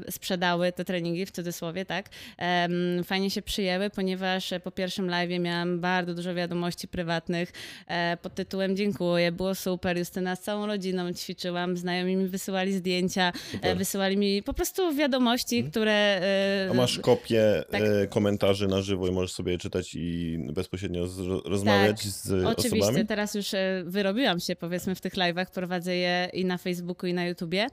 sprzedały 0.09 0.71
te 0.71 0.85
treningi 0.85 1.25
w 1.25 1.31
cudzysłowie, 1.31 1.85
tak? 1.85 2.09
Em, 2.37 3.03
Fajnie 3.03 3.29
się 3.29 3.41
przyjęły, 3.41 3.89
ponieważ 3.89 4.53
po 4.63 4.71
pierwszym 4.71 5.09
live 5.09 5.39
miałam 5.39 5.79
bardzo 5.79 6.13
dużo 6.13 6.33
wiadomości 6.33 6.87
prywatnych 6.87 7.48
e, 7.87 8.17
pod 8.21 8.35
tytułem 8.35 8.75
dziękuję, 8.75 9.31
było 9.31 9.55
super, 9.55 9.97
Justyna 9.97 10.35
z 10.35 10.41
całą 10.41 10.65
rodziną 10.67 11.13
ćwiczyłam, 11.13 11.77
znajomi 11.77 12.15
mi 12.15 12.27
wysyłali 12.27 12.73
zdjęcia, 12.73 13.31
e, 13.35 13.51
Super. 13.51 13.77
wysyłali 13.77 14.17
mi 14.17 14.43
po 14.43 14.53
prostu 14.53 14.95
wiadomości, 14.95 15.63
które... 15.63 15.91
e, 15.91 16.67
A 16.71 16.73
masz 16.73 16.99
kopię 16.99 17.63
Tak. 17.71 17.81
komentarzy 18.09 18.67
na 18.67 18.81
żywo 18.81 19.07
i 19.07 19.11
możesz 19.11 19.31
sobie 19.31 19.51
je 19.51 19.57
czytać 19.57 19.95
i 19.95 20.37
bezpośrednio 20.53 21.07
z, 21.07 21.45
rozmawiać 21.45 22.01
z 22.01 22.45
Oczywiście, 22.45 22.79
osobami? 22.79 23.05
teraz 23.05 23.35
już 23.35 23.47
wyrobiłam 23.83 24.39
się 24.39 24.55
powiedzmy 24.55 24.95
w 24.95 25.01
tych 25.01 25.13
live'ach, 25.13 25.45
prowadzę 25.53 25.95
je 25.95 26.29
i 26.33 26.45
na 26.45 26.57
Facebooku 26.57 27.09
i 27.09 27.13
na 27.13 27.25
YouTubie 27.25 27.67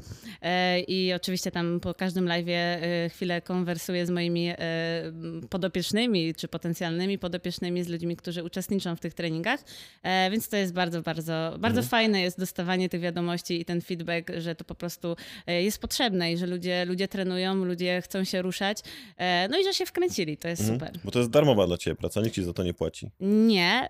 i 0.88 1.12
oczywiście 1.16 1.50
tam 1.50 1.80
po 1.80 1.95
każdym 1.95 2.26
live'ie 2.26 2.56
chwilę 3.11 3.40
konwersuję 3.42 4.06
z 4.06 4.11
moimi 4.11 4.50
podopiecznymi 5.50 6.35
czy 6.35 6.49
potencjalnymi 6.49 7.18
podopiecznymi, 7.18 7.83
z 7.85 7.88
ludźmi, 7.88 8.16
którzy 8.16 8.45
uczestniczą 8.45 8.97
w 8.97 9.00
tych 9.00 9.14
treningach, 9.14 9.55
E, 10.02 10.30
więc 10.30 10.48
to 10.48 10.56
jest 10.56 10.72
bardzo, 10.72 11.02
bardzo, 11.02 11.32
bardzo 11.58 11.66
Mhm. 11.80 11.86
fajne 11.86 12.20
jest 12.20 12.38
dostawanie 12.38 12.88
tych 12.88 13.00
wiadomości 13.00 13.60
i 13.60 13.64
ten 13.64 13.80
feedback, 13.80 14.30
że 14.38 14.54
to 14.54 14.64
po 14.64 14.75
prostu 14.75 15.16
e, 15.46 15.62
jest 15.62 15.78
potrzebne 15.78 16.32
i 16.32 16.36
że 16.36 16.46
ludzie, 16.46 16.84
ludzie 16.84 17.08
trenują, 17.08 17.54
ludzie 17.54 18.02
chcą 18.02 18.25
się 18.25 18.42
ruszać, 18.42 18.78
e, 19.16 19.48
no 19.48 19.58
i 19.58 19.64
że 19.64 19.75
się 19.75 19.86
wkręcili, 19.86 20.36
to 20.36 20.48
jest 20.48 20.62
Mhm. 20.62 20.80
super. 20.80 21.00
Bo 21.04 21.10
to 21.10 21.18
jest 21.18 21.30
darmowa 21.30 21.66
dla 21.66 21.76
ciebie 21.78 21.96
praca, 21.96 22.20
nikt 22.20 22.34
ci 22.34 22.44
za 22.44 22.52
to 22.52 22.62
nie 22.62 22.75
płaci. 22.75 23.10
Nie, 23.20 23.88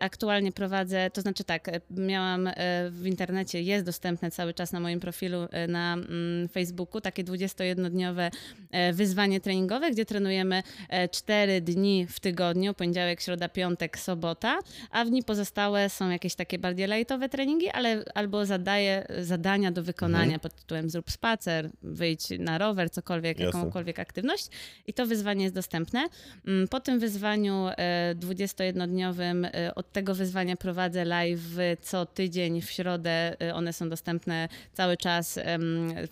aktualnie 0.00 0.52
prowadzę, 0.52 1.10
to 1.10 1.20
znaczy 1.20 1.44
tak, 1.44 1.70
miałam 1.90 2.50
w 2.90 3.02
internecie, 3.06 3.62
jest 3.62 3.84
dostępne 3.84 4.30
cały 4.30 4.54
czas 4.54 4.72
na 4.72 4.80
moim 4.80 5.00
profilu 5.00 5.38
na 5.68 5.94
mm, 5.94 6.48
Facebooku 6.48 7.00
takie 7.00 7.24
21-dniowe 7.24 8.30
e, 8.70 8.92
wyzwanie 8.92 9.40
treningowe, 9.40 9.90
gdzie 9.90 10.04
trenujemy 10.04 10.62
4 11.10 11.60
dni 11.60 12.06
w 12.06 12.20
tygodniu, 12.20 12.74
poniedziałek, 12.74 13.20
środa, 13.20 13.48
piątek, 13.48 13.98
sobota, 13.98 14.58
a 14.90 15.04
dni 15.08 15.22
pozostałe 15.22 15.88
są 15.90 16.10
jakieś 16.10 16.34
takie 16.34 16.58
bardziej 16.58 16.86
lightowe 16.88 17.28
treningi, 17.28 17.68
ale 17.70 18.04
albo 18.14 18.46
zadaję 18.46 19.06
zadania 19.20 19.72
do 19.72 19.82
wykonania 19.82 20.24
Mhm. 20.24 20.40
pod 20.40 20.54
tytułem 20.54 20.90
zrób 20.90 21.10
spacer, 21.10 21.70
wyjdź 21.82 22.22
na 22.38 22.58
rower, 22.58 22.90
cokolwiek, 22.90 23.40
Jasne. 23.40 23.58
jakąkolwiek 23.58 23.98
aktywność 23.98 24.46
i 24.86 24.92
to 24.94 25.06
wyzwanie 25.06 25.42
jest 25.42 25.54
dostępne. 25.54 26.08
Mm, 26.46 26.68
Po 26.68 26.80
tym 26.80 26.98
wyzwaniu 26.98 27.66
e, 27.78 28.14
21-dniowym 28.14 29.44
e, 29.54 29.74
od 29.74 29.92
tego 29.92 30.14
wyzwania 30.14 30.56
prowadzę 30.56 31.04
live 31.04 31.40
co 31.82 32.06
tydzień 32.06 32.62
w 32.62 32.70
środę. 32.70 33.36
E, 33.42 33.54
One 33.54 33.72
są 33.72 33.88
dostępne 33.88 34.48
cały 34.72 34.96
czas 34.96 35.38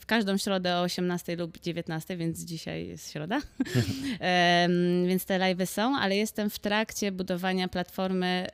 w 0.00 0.06
każdą 0.06 0.36
środę 0.38 0.76
o 0.76 0.80
18 0.82 1.36
lub 1.36 1.60
19, 1.60 2.16
więc 2.16 2.40
dzisiaj 2.44 2.86
jest 2.88 3.12
środa. 3.12 3.40
Więc 5.06 5.24
te 5.24 5.38
live'y 5.38 5.66
są, 5.66 5.96
ale 5.96 6.16
jestem 6.16 6.50
w 6.50 6.58
trakcie 6.58 7.12
budowania 7.12 7.68
platformy 7.68 8.46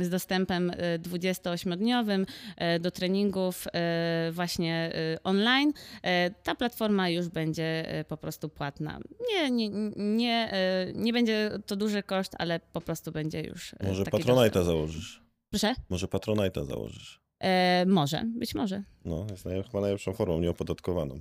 z 0.00 0.08
dostępem 0.08 0.70
e, 0.70 0.98
28-dniowym 0.98 2.26
e, 2.56 2.80
do 2.80 2.90
treningów 2.90 3.64
e, 3.72 4.30
właśnie 4.32 4.92
e, 4.94 5.22
online. 5.24 5.72
E, 6.02 6.30
Ta 6.30 6.54
platforma 6.54 7.08
już 7.08 7.28
będzie 7.28 7.88
e, 7.98 8.04
po 8.04 8.16
prostu 8.16 8.48
płatna. 8.48 9.00
Nie, 9.32 9.50
nie, 9.50 9.68
nie, 9.96 10.48
e, 10.52 10.92
nie 10.94 11.12
będzie 11.12 11.50
to 11.66 11.76
duży 11.76 12.02
koszt, 12.02 12.32
ale 12.38 12.60
po 12.72 12.80
prostu 12.80 13.12
będzie 13.12 13.40
już. 13.40 13.74
e, 13.80 13.88
Może 13.88 14.02
Patronite'a 14.04 14.64
założysz. 14.64 15.22
Proszę? 15.50 15.74
Może 15.88 16.06
Patronite'a 16.06 16.64
założysz. 16.66 17.20
E, 17.42 17.84
może, 17.86 18.22
być 18.26 18.54
może. 18.54 18.82
No, 19.04 19.26
jest 19.30 19.44
chyba 19.66 19.80
najlepszą 19.80 20.12
formą 20.12 20.40
nieopodatkowaną. 20.40 21.20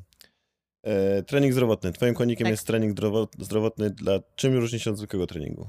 E, 0.84 1.24
trening 1.24 1.54
zdrowotny. 1.54 1.92
Twoim 1.94 2.14
konikiem 2.14 2.46
Tak. 2.46 2.52
jest 2.52 2.68
trening 2.68 2.98
zdrowo- 3.00 3.28
zdrowotny. 3.40 3.90
Dla 3.90 4.20
czym 4.36 4.54
różni 4.58 4.80
się 4.80 4.92
od 4.92 4.98
zwykłego 4.98 5.28
treningu? 5.28 5.68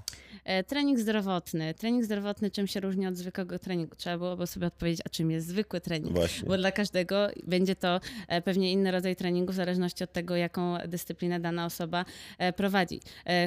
E, 0.48 0.64
Trening 0.64 0.98
zdrowotny. 0.98 1.74
Trening 1.74 2.04
zdrowotny 2.04 2.50
czym 2.50 2.66
się 2.66 2.80
różni 2.80 3.06
od 3.06 3.16
zwykłego 3.16 3.58
treningu? 3.58 3.96
Trzeba 3.96 4.18
byłoby 4.18 4.46
sobie 4.46 4.66
odpowiedzieć, 4.66 5.00
a 5.04 5.08
czym 5.08 5.30
jest 5.30 5.46
zwykły 5.46 5.80
trening. 5.80 6.14
Właśnie. 6.14 6.48
Bo 6.48 6.56
dla 6.56 6.72
każdego 6.72 7.28
będzie 7.46 7.76
to 7.76 8.00
e, 8.28 8.42
pewnie 8.42 8.72
inny 8.72 8.90
rodzaj 8.90 9.16
treningu, 9.16 9.52
w 9.52 9.54
zależności 9.56 10.04
od 10.04 10.12
tego, 10.12 10.36
jaką 10.36 10.78
dyscyplinę 10.86 11.40
dana 11.40 11.66
osoba 11.66 12.04
e, 12.38 12.52
prowadzi. 12.52 13.00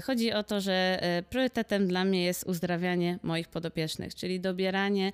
Chodzi 0.03 0.31
o 0.31 0.43
to, 0.43 0.61
że 0.61 0.99
priorytetem 1.29 1.87
dla 1.87 2.05
mnie 2.05 2.23
jest 2.23 2.43
uzdrawianie 2.43 3.19
moich 3.23 3.47
podopiecznych, 3.47 4.15
czyli 4.15 4.39
dobieranie 4.39 5.11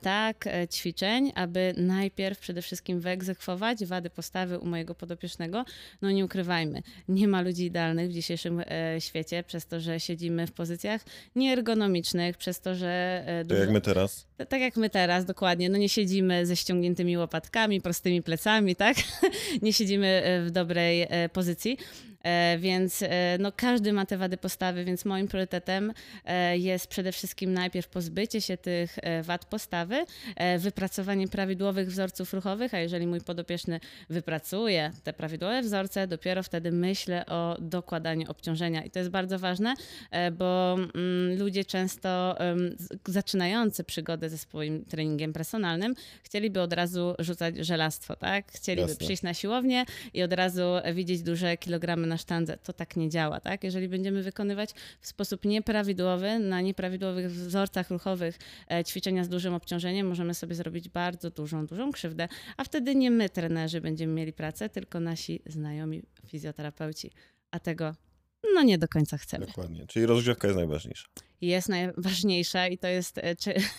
tak 0.00 0.44
ćwiczeń, 0.72 1.32
aby 1.34 1.74
najpierw 1.76 2.38
przede 2.38 2.62
wszystkim 2.62 3.00
wyegzekwować 3.00 3.84
wady 3.84 4.10
postawy 4.10 4.58
u 4.58 4.66
mojego 4.66 4.94
podopiecznego. 4.94 5.64
No 6.02 6.10
nie 6.10 6.24
ukrywajmy, 6.24 6.82
nie 7.08 7.28
ma 7.28 7.40
ludzi 7.40 7.64
idealnych 7.64 8.08
w 8.08 8.12
dzisiejszym 8.12 8.62
świecie, 8.98 9.42
przez 9.42 9.66
to, 9.66 9.80
że 9.80 10.00
siedzimy 10.00 10.46
w 10.46 10.52
pozycjach 10.52 11.04
nieergonomicznych, 11.36 12.36
przez 12.36 12.60
to, 12.60 12.74
że 12.74 13.22
e, 13.26 13.44
dużo... 13.44 13.60
jak 13.60 13.70
my 13.70 13.80
teraz. 13.80 14.26
Tak 14.48 14.60
jak 14.60 14.76
my 14.76 14.90
teraz, 14.90 15.24
dokładnie. 15.24 15.68
No 15.68 15.78
nie 15.78 15.88
siedzimy 15.88 16.46
ze 16.46 16.56
ściągniętymi 16.56 17.18
łopatkami, 17.18 17.80
prostymi 17.80 18.22
plecami, 18.22 18.76
tak? 18.76 18.96
nie 19.62 19.72
siedzimy 19.72 20.06
e, 20.06 20.42
w 20.42 20.50
dobrej 20.50 21.02
e, 21.02 21.28
pozycji. 21.28 21.78
E, 22.24 22.58
Więc 22.58 23.02
e, 23.02 23.36
no, 23.40 23.52
każdy 23.56 23.92
ma 23.92 24.06
te 24.06 24.16
wady 24.16 24.36
postawy, 24.36 24.84
więc 24.84 25.04
moim 25.04 25.28
priorytetem 25.28 25.92
e, 26.24 26.58
jest 26.58 26.86
przede 26.86 27.12
wszystkim 27.12 27.52
najpierw 27.52 27.88
pozbycie 27.88 28.40
się 28.40 28.56
tych 28.56 28.96
wad 29.22 29.44
postawy, 29.44 30.04
wypracowanie 30.58 31.28
prawidłowych 31.28 31.88
wzorców 31.88 32.34
ruchowych, 32.34 32.74
a 32.74 32.78
jeżeli 32.78 33.06
mój 33.06 33.20
podopieczny 33.20 33.80
wypracuje 34.10 34.92
te 35.04 35.12
prawidłowe 35.12 35.62
wzorce, 35.62 36.06
dopiero 36.06 36.42
wtedy 36.42 36.72
myślę 36.72 37.26
o 37.26 37.56
dokładaniu 37.60 38.30
obciążenia. 38.30 38.84
I 38.84 38.90
to 38.90 38.98
jest 38.98 39.10
bardzo 39.10 39.38
ważne, 39.38 39.74
bo 40.32 40.76
mm, 40.94 41.38
ludzie 41.38 41.64
często 41.64 42.38
zaczynający 43.08 43.84
przygodę 43.84 44.30
ze 44.30 44.38
swoim 44.38 44.84
treningiem 44.84 45.32
personalnym 45.32 45.94
chcieliby 46.22 46.60
od 46.60 46.72
razu 46.72 47.14
rzucać 47.18 47.56
żelastwo, 47.56 48.16
tak? 48.16 48.52
Chcieliby 48.52 48.88
Jasne. 48.88 49.04
przyjść 49.04 49.22
na 49.22 49.34
siłownię 49.34 49.84
i 50.14 50.22
od 50.22 50.32
razu 50.32 50.62
widzieć 50.94 51.22
duże 51.22 51.56
kilogramy 51.56 52.06
na 52.06 52.13
sztandze. 52.16 52.56
To 52.56 52.72
tak 52.72 52.96
nie 52.96 53.08
działa, 53.08 53.40
tak? 53.40 53.64
Jeżeli 53.64 53.88
będziemy 53.88 54.22
wykonywać 54.22 54.70
w 55.00 55.06
sposób 55.06 55.44
nieprawidłowy, 55.44 56.38
na 56.38 56.60
nieprawidłowych 56.60 57.32
wzorcach 57.32 57.90
ruchowych 57.90 58.38
e, 58.70 58.84
ćwiczenia 58.84 59.24
z 59.24 59.28
dużym 59.28 59.54
obciążeniem, 59.54 60.06
możemy 60.06 60.34
sobie 60.34 60.54
zrobić 60.54 60.88
bardzo 60.88 61.30
dużą, 61.30 61.66
dużą 61.66 61.92
krzywdę, 61.92 62.28
a 62.56 62.64
wtedy 62.64 62.94
nie 62.94 63.10
my, 63.10 63.30
trenerzy, 63.30 63.80
będziemy 63.80 64.12
mieli 64.12 64.32
pracę, 64.32 64.68
tylko 64.68 65.00
nasi 65.00 65.42
znajomi 65.46 66.02
fizjoterapeuci. 66.26 67.10
A 67.50 67.60
tego 67.60 67.94
no 68.54 68.62
nie 68.62 68.78
do 68.78 68.88
końca 68.88 69.18
chcemy. 69.18 69.46
Dokładnie. 69.46 69.86
Czyli 69.86 70.06
rozgrzewka 70.06 70.48
jest 70.48 70.58
najważniejsza. 70.58 71.08
Jest 71.46 71.68
najważniejsza 71.68 72.68
i 72.68 72.78
to 72.78 72.88
jest, 72.88 73.18
e, 73.18 73.22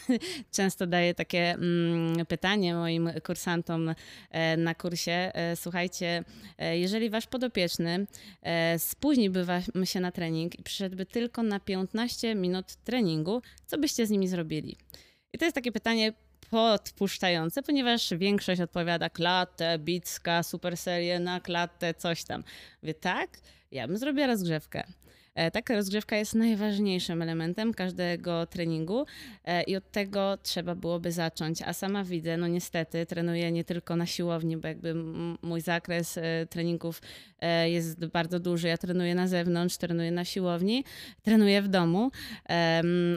często 0.57 0.87
daję 0.87 1.13
takie 1.13 1.51
mm, 1.51 2.25
pytanie 2.25 2.75
moim 2.75 3.09
kursantom 3.23 3.95
e, 4.31 4.57
na 4.57 4.75
kursie. 4.75 5.11
E, 5.11 5.55
słuchajcie, 5.55 6.23
jeżeli 6.73 7.09
wasz 7.09 7.27
podopieczny 7.27 8.07
spóźniłby 8.77 9.45
się 9.83 9.99
na 9.99 10.11
trening 10.11 10.59
i 10.59 10.63
przyszedłby 10.63 11.05
tylko 11.05 11.43
na 11.43 11.59
15 11.59 12.35
minut 12.35 12.75
treningu, 12.75 13.41
co 13.65 13.77
byście 13.77 14.07
z 14.07 14.09
nimi 14.09 14.27
zrobili? 14.27 14.77
I 15.33 15.37
to 15.37 15.45
jest 15.45 15.55
takie 15.55 15.71
pytanie 15.71 16.13
podpuszczające, 16.49 17.63
ponieważ 17.63 18.13
większość 18.17 18.61
odpowiada 18.61 19.09
klatę, 19.09 19.79
bicka, 19.79 20.43
super 20.43 20.77
serię 20.77 21.19
na 21.19 21.39
klatę, 21.39 21.93
coś 21.93 22.23
tam. 22.23 22.43
Mówię, 22.83 22.93
tak, 22.93 23.29
ja 23.71 23.87
bym 23.87 23.97
zrobiła 23.97 24.27
rozgrzewkę. 24.27 24.83
E, 25.35 25.51
Taka 25.51 25.75
rozgrzewka 25.75 26.15
jest 26.15 26.35
najważniejszym 26.35 27.21
elementem 27.21 27.73
każdego 27.73 28.45
treningu 28.45 29.05
e, 29.45 29.63
i 29.63 29.75
od 29.75 29.91
tego 29.91 30.37
trzeba 30.43 30.75
byłoby 30.75 31.11
zacząć. 31.11 31.61
A 31.61 31.73
sama 31.73 32.03
widzę, 32.03 32.37
no 32.37 32.47
niestety, 32.47 33.05
trenuję 33.05 33.51
nie 33.51 33.63
tylko 33.63 33.95
na 33.95 34.05
siłowni, 34.05 34.57
bo 34.57 34.67
jakby 34.67 34.95
mój 35.41 35.61
zakres 35.61 36.17
e, 36.17 36.21
treningów 36.49 37.01
jest 37.65 38.05
bardzo 38.05 38.39
duży. 38.39 38.67
Ja 38.67 38.77
trenuję 38.77 39.15
na 39.15 39.27
zewnątrz, 39.27 39.77
trenuję 39.77 40.11
na 40.11 40.25
siłowni, 40.25 40.83
trenuję 41.21 41.61
w 41.61 41.67
domu 41.67 42.11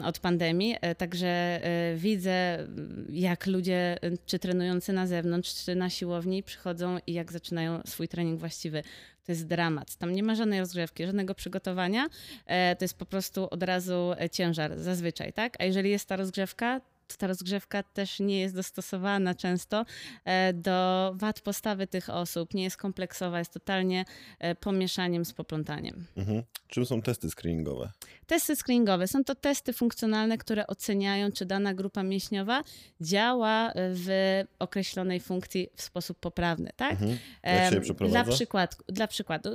od 0.03 0.19
pandemii, 0.19 0.75
także 0.97 1.61
widzę, 1.95 2.67
jak 3.09 3.47
ludzie, 3.47 3.97
czy 4.25 4.39
trenujący 4.39 4.93
na 4.93 5.07
zewnątrz, 5.07 5.65
czy 5.65 5.75
na 5.75 5.89
siłowni, 5.89 6.43
przychodzą 6.43 6.97
i 7.07 7.13
jak 7.13 7.31
zaczynają 7.31 7.81
swój 7.85 8.07
trening 8.07 8.39
właściwy. 8.39 8.83
To 9.29 9.33
jest 9.33 9.47
dramat. 9.47 9.95
Tam 9.95 10.13
nie 10.13 10.23
ma 10.23 10.35
żadnej 10.35 10.59
rozgrzewki, 10.59 11.05
żadnego 11.05 11.35
przygotowania. 11.35 12.09
E, 12.45 12.75
To 12.75 12.85
jest 12.85 12.97
po 12.97 13.05
prostu 13.05 13.47
od 13.49 13.63
razu 13.63 14.13
e, 14.19 14.29
ciężar, 14.29 14.79
zazwyczaj, 14.79 15.33
tak? 15.33 15.61
A 15.61 15.63
jeżeli 15.63 15.89
jest 15.89 16.07
ta 16.07 16.15
rozgrzewka, 16.15 16.81
ta 17.17 17.27
rozgrzewka 17.27 17.83
też 17.83 18.19
nie 18.19 18.39
jest 18.39 18.55
dostosowana 18.55 19.35
często 19.35 19.85
e, 20.25 20.53
do 20.53 21.11
wad 21.15 21.41
postawy 21.41 21.87
tych 21.87 22.09
osób, 22.09 22.53
nie 22.53 22.63
jest 22.63 22.77
kompleksowa, 22.77 23.39
jest 23.39 23.53
totalnie 23.53 24.05
e, 24.39 24.55
pomieszaniem 24.55 25.25
z 25.25 25.33
poplątaniem. 25.33 26.05
Mhm. 26.17 26.43
Czym 26.67 26.85
są 26.85 27.01
testy 27.01 27.29
screeningowe? 27.29 27.91
Testy 28.27 28.55
screeningowe 28.55 29.07
są 29.07 29.23
to 29.23 29.35
testy 29.35 29.73
funkcjonalne, 29.73 30.37
które 30.37 30.67
oceniają, 30.67 31.31
czy 31.31 31.45
dana 31.45 31.73
grupa 31.73 32.03
mięśniowa 32.03 32.63
działa 33.01 33.71
w 33.75 34.41
określonej 34.59 35.19
funkcji 35.19 35.69
w 35.75 35.81
sposób 35.81 36.19
poprawny, 36.19 36.69
tak? 36.75 36.91
Mhm. 36.91 37.17
Jak 37.43 37.73
się 37.73 37.81
przeprowadza? 37.81 38.23
Dla, 38.23 38.33
przykład, 38.33 38.77
dla 38.87 39.07
przykładu, 39.07 39.49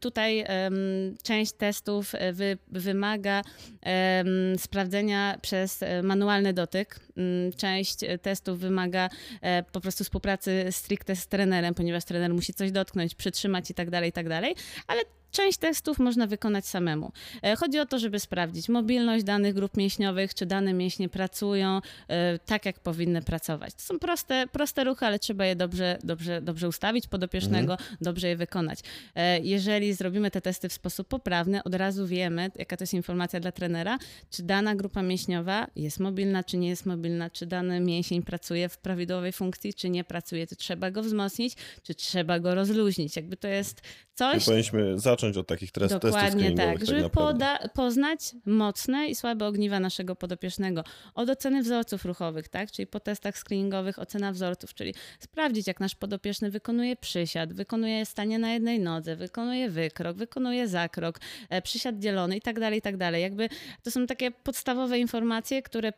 tutaj 0.00 0.44
część 1.22 1.52
testów 1.52 2.12
wy, 2.32 2.58
wymaga 2.68 3.42
sprawdzenia 4.58 5.38
przez 5.42 5.82
e, 5.82 6.02
manualny 6.02 6.52
dotyk. 6.52 6.93
Mm, 7.16 7.52
Część 7.52 8.02
e, 8.02 8.18
testów 8.18 8.58
wymaga 8.58 9.08
e, 9.40 9.62
po 9.62 9.80
prostu 9.80 10.04
współpracy 10.04 10.66
stricte 10.70 11.16
z 11.16 11.26
trenerem, 11.26 11.74
ponieważ 11.74 12.04
trener 12.04 12.34
musi 12.34 12.54
coś 12.54 12.72
dotknąć, 12.72 13.14
przytrzymać 13.14 13.70
i 13.70 13.74
tak 13.74 13.90
dalej, 13.90 14.10
i 14.10 14.12
tak 14.12 14.28
dalej, 14.28 14.54
ale 14.86 15.02
Część 15.34 15.58
testów 15.58 15.98
można 15.98 16.26
wykonać 16.26 16.66
samemu. 16.66 17.12
E, 17.42 17.56
Chodzi 17.56 17.78
o 17.78 17.86
to, 17.86 17.98
żeby 17.98 18.20
sprawdzić 18.20 18.68
mobilność 18.68 19.24
danych 19.24 19.54
grup 19.54 19.76
mięśniowych, 19.76 20.34
czy 20.34 20.46
dane 20.46 20.72
mięśnie 20.72 21.08
pracują 21.08 21.80
e, 22.08 22.38
tak, 22.38 22.66
jak 22.66 22.80
powinny 22.80 23.22
pracować. 23.22 23.74
To 23.74 23.80
są 23.82 23.98
proste, 23.98 24.46
proste 24.52 24.84
ruchy, 24.84 25.06
ale 25.06 25.18
trzeba 25.18 25.46
je 25.46 25.56
dobrze, 25.56 25.98
dobrze, 26.04 26.42
dobrze 26.42 26.68
ustawić 26.68 27.06
podopiecznego, 27.06 27.76
dobrze 28.00 28.28
je 28.28 28.36
wykonać. 28.36 28.78
E, 29.14 29.40
Jeżeli 29.40 29.94
zrobimy 29.94 30.30
te 30.30 30.40
testy 30.40 30.68
w 30.68 30.72
sposób 30.72 31.08
poprawny, 31.08 31.62
od 31.62 31.74
razu 31.74 32.06
wiemy, 32.06 32.50
jaka 32.56 32.76
to 32.76 32.82
jest 32.82 32.94
informacja 32.94 33.40
dla 33.40 33.52
trenera, 33.52 33.98
czy 34.30 34.42
dana 34.42 34.74
grupa 34.74 35.02
mięśniowa 35.02 35.66
jest 35.76 36.00
mobilna, 36.00 36.44
czy 36.44 36.56
nie 36.56 36.68
jest 36.68 36.86
mobilna, 36.86 37.30
czy 37.30 37.46
dany 37.46 37.80
mięsień 37.80 38.22
pracuje 38.22 38.68
w 38.68 38.78
prawidłowej 38.78 39.32
funkcji, 39.32 39.74
czy 39.74 39.90
nie 39.90 40.04
pracuje, 40.04 40.46
czy 40.46 40.56
trzeba 40.56 40.90
go 40.90 41.02
wzmocnić, 41.02 41.54
czy 41.82 41.94
trzeba 41.94 42.38
go 42.40 42.54
rozluźnić. 42.54 43.16
Jakby 43.16 43.36
to 43.36 43.48
jest 43.48 43.80
coś, 44.14 44.44
powinniśmy 44.44 44.98
zacząć 44.98 45.23
od 45.36 45.46
takich 45.46 45.70
tres- 45.72 45.88
testów 45.88 46.10
Dokładnie 46.10 46.30
screeningowych. 46.30 46.78
tak, 46.78 46.88
żeby 46.88 47.10
poda- 47.10 47.68
poznać 47.74 48.20
mocne 48.46 49.08
i 49.08 49.14
słabe 49.14 49.46
ogniwa 49.46 49.80
naszego 49.80 50.16
podopiecznego. 50.16 50.84
Od 51.14 51.30
oceny 51.30 51.62
wzorców 51.62 52.04
ruchowych, 52.04 52.48
tak? 52.48 52.70
czyli 52.70 52.86
po 52.86 53.00
testach 53.00 53.38
screeningowych 53.38 53.98
ocena 53.98 54.32
wzorców, 54.32 54.74
czyli 54.74 54.94
sprawdzić, 55.20 55.66
jak 55.66 55.80
nasz 55.80 55.94
podopieczny 55.94 56.50
wykonuje 56.50 56.96
przysiad, 56.96 57.52
wykonuje 57.52 58.06
stanie 58.06 58.38
na 58.38 58.52
jednej 58.52 58.80
nodze, 58.80 59.16
wykonuje 59.16 59.70
wykrok, 59.70 60.16
wykonuje 60.16 60.68
zakrok, 60.68 61.20
e, 61.50 61.62
przysiad 61.62 61.98
dzielony 61.98 62.36
i 62.36 62.40
tak 62.40 62.60
dalej, 62.60 62.78
i 62.78 62.82
tak 62.82 62.96
dalej. 62.96 63.22
Jakby 63.22 63.48
to 63.82 63.90
są 63.90 64.06
takie 64.06 64.30
podstawowe 64.30 64.98
informacje, 64.98 65.62
które 65.62 65.92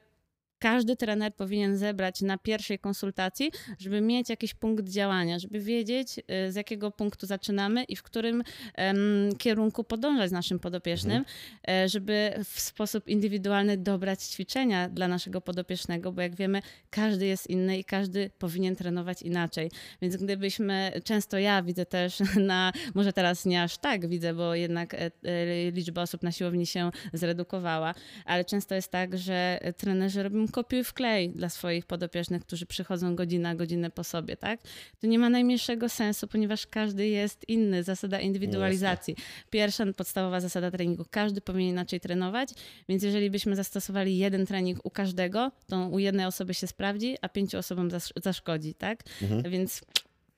każdy 0.58 0.96
trener 0.96 1.34
powinien 1.34 1.76
zebrać 1.76 2.20
na 2.20 2.38
pierwszej 2.38 2.78
konsultacji, 2.78 3.50
żeby 3.78 4.00
mieć 4.00 4.28
jakiś 4.28 4.54
punkt 4.54 4.88
działania, 4.88 5.38
żeby 5.38 5.60
wiedzieć, 5.60 6.18
y, 6.18 6.52
z 6.52 6.54
jakiego 6.54 6.90
punktu 6.90 7.26
zaczynamy 7.26 7.84
i 7.84 7.96
w 7.96 8.02
którym 8.02 8.42
em, 8.74 8.96
kierunku 9.38 9.84
podążać 9.84 10.28
z 10.28 10.32
naszym 10.32 10.58
podopiecznym, 10.58 11.24
e, 11.68 11.88
żeby 11.88 12.34
w 12.44 12.60
sposób 12.60 13.08
indywidualny 13.08 13.76
dobrać 13.76 14.22
ćwiczenia 14.22 14.88
dla 14.88 15.08
naszego 15.08 15.40
podopiecznego, 15.40 16.12
bo 16.12 16.22
jak 16.22 16.34
wiemy, 16.34 16.62
każdy 16.90 17.26
jest 17.26 17.50
inny 17.50 17.78
i 17.78 17.84
każdy 17.84 18.30
powinien 18.38 18.76
trenować 18.76 19.22
inaczej. 19.22 19.70
Więc 20.02 20.16
gdybyśmy, 20.16 20.92
często 21.04 21.38
ja 21.38 21.62
widzę 21.62 21.86
też 21.86 22.18
na, 22.36 22.72
może 22.94 23.12
teraz 23.12 23.44
nie 23.44 23.62
aż 23.62 23.78
tak 23.78 24.08
widzę, 24.08 24.34
bo 24.34 24.54
jednak 24.54 24.94
e, 24.94 24.98
e, 24.98 25.70
liczba 25.70 26.02
osób 26.02 26.22
na 26.22 26.32
siłowni 26.32 26.66
się 26.66 26.90
zredukowała, 27.12 27.94
ale 28.24 28.44
często 28.44 28.74
jest 28.74 28.90
tak, 28.90 29.18
że 29.18 29.60
trenerzy 29.76 30.22
robią 30.22 30.45
kopiuj 30.48 30.84
w 30.84 30.92
klej 30.92 31.30
dla 31.30 31.48
swoich 31.48 31.86
podopiecznych, 31.86 32.42
którzy 32.42 32.66
przychodzą 32.66 33.16
godzina, 33.16 33.54
godzinę 33.54 33.90
po 33.90 34.04
sobie, 34.04 34.36
tak? 34.36 34.60
To 35.00 35.06
nie 35.06 35.18
ma 35.18 35.30
najmniejszego 35.30 35.88
sensu, 35.88 36.28
ponieważ 36.28 36.66
każdy 36.66 37.06
jest 37.08 37.48
inny. 37.48 37.82
Zasada 37.82 38.20
indywidualizacji. 38.20 39.16
Pierwsza 39.50 39.84
podstawowa 39.96 40.40
zasada 40.40 40.70
treningu. 40.70 41.04
Każdy 41.10 41.40
powinien 41.40 41.70
inaczej 41.70 42.00
trenować, 42.00 42.48
więc 42.88 43.02
jeżeli 43.02 43.30
byśmy 43.30 43.56
zastosowali 43.56 44.18
jeden 44.18 44.46
trening 44.46 44.78
u 44.84 44.90
każdego, 44.90 45.52
to 45.66 45.86
u 45.88 45.98
jednej 45.98 46.26
osoby 46.26 46.54
się 46.54 46.66
sprawdzi, 46.66 47.16
a 47.22 47.28
pięciu 47.28 47.58
osobom 47.58 47.90
zasz- 47.90 48.12
zaszkodzi, 48.22 48.74
tak? 48.74 49.02
Mhm. 49.22 49.42
Więc 49.50 49.82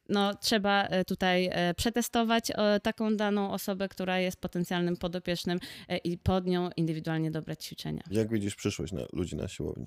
no, 0.09 0.35
trzeba 0.35 0.85
e, 0.85 1.05
tutaj 1.05 1.49
e, 1.53 1.75
przetestować 1.75 2.51
e, 2.51 2.81
taką 2.81 3.17
daną 3.17 3.53
osobę, 3.53 3.89
która 3.89 4.19
jest 4.19 4.41
potencjalnym 4.41 4.97
podopiecznym 4.97 5.59
i 6.05 6.19
pod 6.19 6.47
nią 6.47 6.71
indywidualnie 6.77 7.31
dobrać 7.31 7.65
ćwiczenia. 7.65 8.03
Jak 8.11 8.33
widzisz 8.33 8.55
przyszłość 8.55 8.93
na, 8.93 9.03
ludzi 9.13 9.37
na 9.37 9.49
siłowni? 9.49 9.87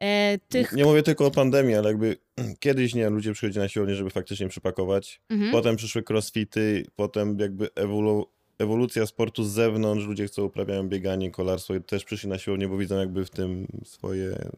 E, 0.00 0.38
tych... 0.48 0.72
Nie 0.72 0.84
mówię 0.84 1.02
tylko 1.02 1.26
o 1.26 1.30
pandemii, 1.30 1.74
ale 1.74 1.88
jakby 1.88 2.16
kiedyś 2.60 2.94
nie, 2.94 3.10
ludzie 3.10 3.32
przychodzili 3.32 3.62
na 3.62 3.68
siłownię, 3.68 3.94
żeby 3.94 4.10
faktycznie 4.10 4.48
przypakować. 4.48 5.20
Mhm. 5.30 5.52
Potem 5.52 5.76
przyszły 5.76 6.02
crossfity, 6.10 6.86
potem 6.96 7.38
jakby 7.38 7.66
ewolu- 7.66 8.24
ewolucja 8.58 9.06
sportu 9.06 9.44
z 9.44 9.50
zewnątrz, 9.52 10.06
ludzie 10.06 10.26
chcą 10.26 10.44
uprawiają 10.44 10.88
bieganie, 10.88 11.30
kolarstwo 11.30 11.74
i 11.74 11.82
też 11.82 12.04
przyszli 12.04 12.28
na 12.28 12.38
siłownię, 12.38 12.68
bo 12.68 12.78
widzą 12.78 12.98
jakby 12.98 13.24
w 13.24 13.30
tym 13.30 13.66
swoje 13.84 14.50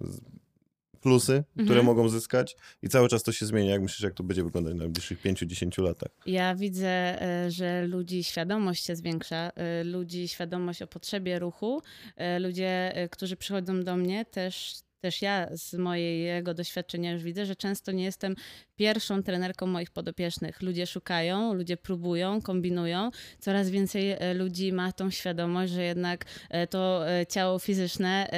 plusy, 1.00 1.44
które 1.52 1.66
Mhm. 1.68 1.86
mogą 1.86 2.08
zyskać 2.08 2.56
i 2.82 2.88
cały 2.88 3.08
czas 3.08 3.22
to 3.22 3.32
się 3.32 3.46
zmienia. 3.46 3.70
Jak 3.70 3.82
myślisz, 3.82 4.00
jak 4.00 4.14
to 4.14 4.22
będzie 4.22 4.44
wyglądać 4.44 4.74
w 4.74 4.76
najbliższych 4.76 5.20
5-10 5.22 5.82
latach? 5.82 6.08
Ja 6.26 6.54
widzę, 6.54 7.22
e, 7.22 7.50
że 7.50 7.86
ludzi 7.86 8.24
świadomość 8.24 8.84
się 8.86 8.96
zwiększa, 8.96 9.50
e, 9.54 9.84
ludzi 9.84 10.28
świadomość 10.28 10.82
o 10.82 10.86
potrzebie 10.86 11.38
ruchu. 11.38 11.82
E, 12.16 12.38
Ludzie, 12.38 12.92
którzy 13.10 13.36
przychodzą 13.36 13.82
do 13.82 13.96
mnie, 13.96 14.24
też, 14.24 14.74
też 15.00 15.22
ja 15.22 15.48
z 15.52 15.74
mojego 15.74 16.54
doświadczenia 16.54 17.12
już 17.12 17.22
widzę, 17.22 17.46
że 17.46 17.56
często 17.56 17.92
nie 17.92 18.04
jestem 18.04 18.34
pierwszą 18.78 19.22
trenerką 19.22 19.66
moich 19.66 19.90
podopiecznych. 19.90 20.62
Ludzie 20.62 20.86
szukają, 20.86 21.54
ludzie 21.54 21.76
próbują, 21.76 22.42
kombinują. 22.42 23.10
Coraz 23.38 23.70
więcej 23.70 24.10
e, 24.10 24.34
ludzi 24.34 24.72
ma 24.72 24.92
tą 24.92 25.10
świadomość, 25.10 25.72
że 25.72 25.82
jednak 25.82 26.24
e, 26.50 26.66
to 26.66 27.10
e, 27.10 27.26
ciało 27.26 27.58
fizyczne, 27.58 28.28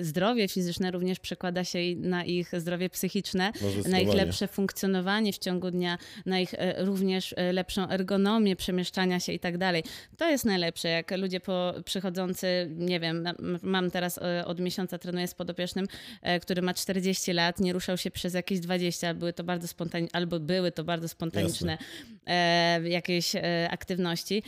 zdrowie 0.00 0.48
fizyczne 0.48 0.90
również 0.90 1.18
przekłada 1.18 1.64
się 1.64 1.78
na 1.96 2.24
ich 2.24 2.60
zdrowie 2.60 2.90
psychiczne 2.90 3.52
na 3.88 4.00
ich 4.00 4.14
lepsze 4.14 4.48
funkcjonowanie 4.48 5.32
w 5.32 5.38
ciągu 5.38 5.70
dnia, 5.70 5.98
na 6.26 6.40
ich 6.40 6.54
również 6.78 7.34
lepszą 7.52 7.88
ergonomię 7.88 8.56
przemieszczania 8.56 9.20
się 9.20 9.32
i 9.32 9.38
tak 9.38 9.58
dalej. 9.58 9.82
To 10.16 10.30
jest 10.30 10.44
najlepsze, 10.44 10.88
jak 10.88 11.10
ludzie 11.10 11.40
po, 11.40 11.74
przychodzący, 11.84 12.70
nie 12.70 13.00
wiem, 13.00 13.24
mam 13.62 13.90
teraz 13.90 14.20
od 14.44 14.60
miesiąca 14.60 14.98
trenuję 14.98 15.28
z 15.28 15.34
podopiecznym, 15.46 15.86
e, 16.22 16.40
który 16.40 16.62
ma 16.62 16.74
40 16.74 17.32
lat, 17.32 17.60
nie 17.60 17.72
ruszał 17.72 17.96
się 17.96 18.10
przez 18.10 18.34
jakieś 18.34 18.60
20, 18.60 19.14
były 19.14 19.32
to 19.32 19.44
bardzo 19.44 19.68
albo 20.12 20.40
były 20.40 20.72
to 20.72 20.84
bardzo 20.84 21.08
spontaniczne 21.08 21.78
e, 22.26 22.88
jakieś 22.88 23.36
e, 23.36 23.68
aktywności. 23.70 24.42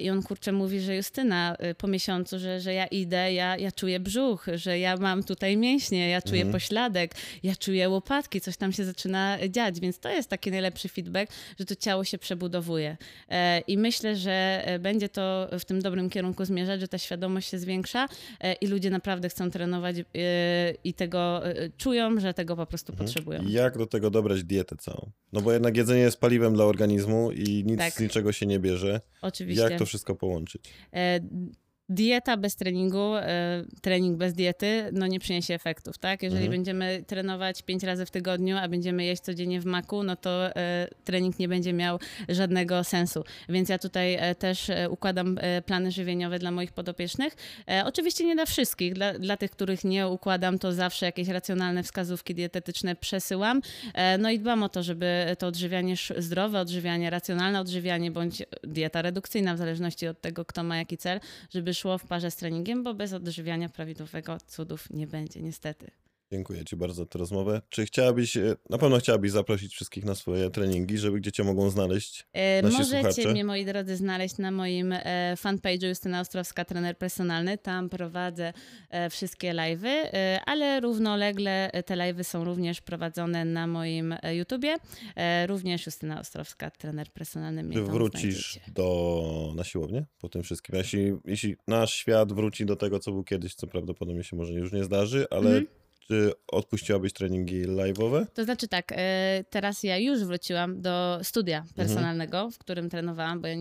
I 0.00 0.10
on 0.10 0.22
kurczę 0.22 0.52
mówi, 0.52 0.80
że 0.80 0.96
Justyna 0.96 1.56
po 1.78 1.86
miesiącu, 1.86 2.38
że, 2.38 2.60
że 2.60 2.74
ja 2.74 2.86
idę, 2.86 3.32
ja, 3.32 3.56
ja 3.56 3.72
czuję 3.72 4.00
brzuch, 4.00 4.46
że 4.54 4.78
ja 4.78 4.96
mam 4.96 5.24
tutaj 5.24 5.56
mięśnie, 5.56 6.08
ja 6.08 6.22
czuję 6.22 6.46
pośladek, 6.46 7.14
ja 7.42 7.56
czuję 7.56 7.88
łopatki, 7.88 8.40
coś 8.40 8.56
tam 8.56 8.72
się 8.72 8.84
zaczyna 8.84 9.38
dziać, 9.48 9.80
więc 9.80 9.98
to 9.98 10.08
jest 10.08 10.30
taki 10.30 10.50
najlepszy 10.50 10.88
feedback, 10.88 11.32
że 11.58 11.64
to 11.64 11.76
ciało 11.76 12.04
się 12.04 12.18
przebudowuje. 12.18 12.96
I 13.66 13.78
myślę, 13.78 14.16
że 14.16 14.64
będzie 14.80 15.08
to 15.08 15.48
w 15.58 15.64
tym 15.64 15.82
dobrym 15.82 16.10
kierunku 16.10 16.44
zmierzać, 16.44 16.80
że 16.80 16.88
ta 16.88 16.98
świadomość 16.98 17.48
się 17.50 17.58
zwiększa 17.58 18.08
i 18.60 18.66
ludzie 18.66 18.90
naprawdę 18.90 19.28
chcą 19.28 19.50
trenować 19.50 19.96
i 20.84 20.94
tego 20.94 21.46
e, 21.46 21.70
czują, 21.70 22.20
że 22.20 22.34
tego 22.34 22.56
po 22.56 22.66
prostu 22.66 22.92
potrzebują. 22.92 23.42
I 23.42 23.52
Jak 23.52 23.78
do 23.78 23.86
tego 23.86 24.10
dobrać 24.10 24.44
dietę 24.44 24.76
całą? 24.76 25.10
No 25.32 25.40
bo 25.40 25.52
jednak 25.52 25.76
jedzenie 25.76 26.00
jest 26.00 26.20
paliwem 26.20 26.54
dla 26.54 26.64
organizmu 26.64 27.32
i 27.32 27.64
nic 27.66 27.78
Tak. 27.78 27.92
z 27.92 28.00
niczego 28.00 28.32
się 28.32 28.46
nie 28.46 28.58
bierze. 28.58 29.00
Oczywiście. 29.22 29.62
Jak 29.62 29.78
to 29.78 29.86
wszystko 29.86 30.14
połączyć? 30.14 30.64
Dieta 31.88 32.36
bez 32.36 32.56
treningu, 32.56 33.14
e, 33.16 33.64
trening 33.82 34.16
bez 34.18 34.34
diety, 34.34 34.90
no 34.92 35.06
nie 35.06 35.20
przyniesie 35.20 35.54
efektów, 35.54 35.98
tak? 35.98 36.22
Jeżeli 36.22 36.42
Mhm. 36.44 36.58
będziemy 36.58 37.04
trenować 37.06 37.62
pięć 37.62 37.82
razy 37.82 38.06
w 38.06 38.10
tygodniu, 38.10 38.56
a 38.56 38.68
będziemy 38.68 39.04
jeść 39.04 39.22
codziennie 39.22 39.60
w 39.60 39.64
maku, 39.64 40.02
no 40.02 40.16
to 40.16 40.56
e, 40.56 40.88
trening 41.04 41.38
nie 41.38 41.48
będzie 41.48 41.72
miał 41.72 41.98
żadnego 42.28 42.84
sensu. 42.84 43.24
Więc 43.48 43.68
ja 43.68 43.78
tutaj 43.78 44.14
e, 44.14 44.34
też 44.34 44.70
układam 44.90 45.38
plany 45.66 45.90
żywieniowe 45.92 46.38
dla 46.38 46.50
moich 46.50 46.72
podopiecznych. 46.72 47.36
Oczywiście 47.84 48.24
nie 48.24 48.34
dla 48.34 48.46
wszystkich, 48.46 48.94
dla, 48.94 49.18
dla 49.18 49.36
tych, 49.36 49.50
których 49.50 49.84
nie 49.84 50.08
układam, 50.08 50.58
to 50.58 50.72
zawsze 50.72 51.06
jakieś 51.06 51.28
racjonalne 51.28 51.82
wskazówki 51.82 52.34
dietetyczne 52.34 52.96
przesyłam. 52.96 53.60
No 54.18 54.30
i 54.30 54.38
dbam 54.38 54.62
o 54.62 54.68
to, 54.68 54.82
żeby 54.82 55.36
to 55.38 55.46
odżywianie 55.46 55.94
zdrowe, 56.18 56.60
odżywianie 56.60 57.10
racjonalne, 57.10 57.60
odżywianie 57.60 58.10
bądź 58.10 58.42
dieta 58.62 59.02
redukcyjna, 59.02 59.54
w 59.54 59.58
zależności 59.58 60.06
od 60.06 60.20
tego, 60.20 60.44
kto 60.44 60.62
ma 60.64 60.76
jaki 60.76 60.96
cel, 60.96 61.20
żeby 61.54 61.73
szło 61.74 61.98
w 61.98 62.06
parze 62.06 62.30
z 62.30 62.36
treningiem, 62.36 62.82
bo 62.82 62.94
bez 62.94 63.12
odżywiania 63.12 63.68
prawidłowego 63.68 64.38
cudów 64.46 64.90
nie 64.90 65.06
będzie, 65.06 65.42
niestety. 65.42 65.90
Dziękuję 66.34 66.64
Ci 66.64 66.76
bardzo 66.76 66.94
za 67.02 67.06
tę 67.06 67.18
rozmowę. 67.18 67.62
Czy 67.68 67.86
chciałabyś, 67.86 68.36
e, 68.36 68.56
na 68.70 68.78
pewno 68.78 68.98
chciałabyś 68.98 69.30
zaprosić 69.30 69.72
wszystkich 69.72 70.04
na 70.04 70.14
swoje 70.14 70.50
treningi, 70.50 70.98
żeby 70.98 71.20
gdzie 71.20 71.32
Cię 71.32 71.44
mogą 71.44 71.70
znaleźć? 71.70 72.26
E, 72.32 72.62
Możecie 72.62 72.84
słuchacze? 72.84 73.28
mnie, 73.28 73.44
moi 73.44 73.64
drodzy, 73.64 73.96
znaleźć 73.96 74.38
na 74.38 74.50
moim 74.50 74.92
e, 74.92 75.34
fanpage'u 75.36 75.86
Justyna 75.88 76.20
Ostrowska, 76.20 76.64
trener 76.64 76.98
personalny. 76.98 77.58
Tam 77.58 77.88
prowadzę 77.88 78.52
e, 78.90 79.10
wszystkie 79.10 79.52
live'y, 79.52 79.94
ale 80.46 80.80
równolegle 80.80 81.70
te 81.86 81.94
live'y 81.94 82.22
są 82.24 82.44
również 82.44 82.80
prowadzone 82.80 83.44
na 83.44 83.66
moim 83.66 84.14
YouTubie. 84.32 84.76
Również 85.46 85.86
Justyna 85.86 86.20
Ostrowska, 86.20 86.70
trener 86.70 87.12
personalny. 87.12 87.62
mnie 87.62 87.76
tam 87.76 87.84
wrócisz 87.86 88.52
znajdziecie. 88.52 88.72
do, 88.72 89.52
na 89.56 89.64
siłownię 89.64 90.04
po 90.20 90.28
tym 90.28 90.42
wszystkim? 90.42 90.76
Jeśli, 90.76 91.12
jeśli 91.24 91.56
nasz 91.68 91.94
świat 91.94 92.32
wróci 92.32 92.66
do 92.66 92.76
tego, 92.76 92.98
co 92.98 93.12
był 93.12 93.24
kiedyś, 93.24 93.54
co 93.54 93.66
prawdopodobnie 93.66 94.24
się 94.24 94.36
może 94.36 94.52
już 94.52 94.72
nie 94.72 94.84
zdarzy, 94.84 95.26
ale 95.30 95.46
Mhm. 95.50 95.66
Czy 96.08 96.32
odpuściłabyś 96.52 97.12
treningi 97.12 97.64
live'owe? 97.66 98.26
To 98.34 98.44
znaczy 98.44 98.68
tak, 98.68 98.92
e, 98.92 99.44
teraz 99.50 99.82
ja 99.82 99.98
już 99.98 100.24
wróciłam 100.24 100.80
do 100.82 101.18
studia 101.22 101.58
Mhm. 101.58 101.74
personalnego, 101.76 102.50
w 102.50 102.58
którym 102.58 102.90
trenowałam, 102.90 103.40
bo 103.40 103.46
ja 103.48 103.54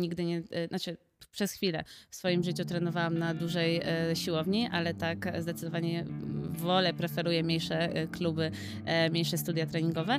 nigdy 0.00 0.24
nie, 0.24 0.42
e, 0.50 0.68
znaczy 0.68 0.96
przez 1.36 1.52
chwilę 1.52 1.84
w 2.10 2.16
swoim 2.16 2.42
życiu 2.42 2.64
trenowałam 2.64 3.18
na 3.18 3.34
dużej 3.34 3.80
e, 3.84 4.16
siłowni, 4.16 4.68
ale 4.72 4.94
tak 4.94 5.32
zdecydowanie 5.38 6.04
wolę, 6.50 6.94
preferuję 6.94 7.42
mniejsze 7.42 7.78
e, 7.78 8.06
kluby, 8.06 8.50
e, 8.84 9.10
mniejsze 9.10 9.38
studia 9.38 9.66
treningowe. 9.66 10.18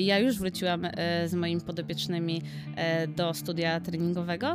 Ja 0.00 0.18
już 0.18 0.38
wróciłam 0.38 0.86
z 1.26 1.34
moimi 1.34 1.60
podopiecznymi 1.60 2.42
do 3.16 3.34
studia 3.34 3.80
treningowego, 3.80 4.52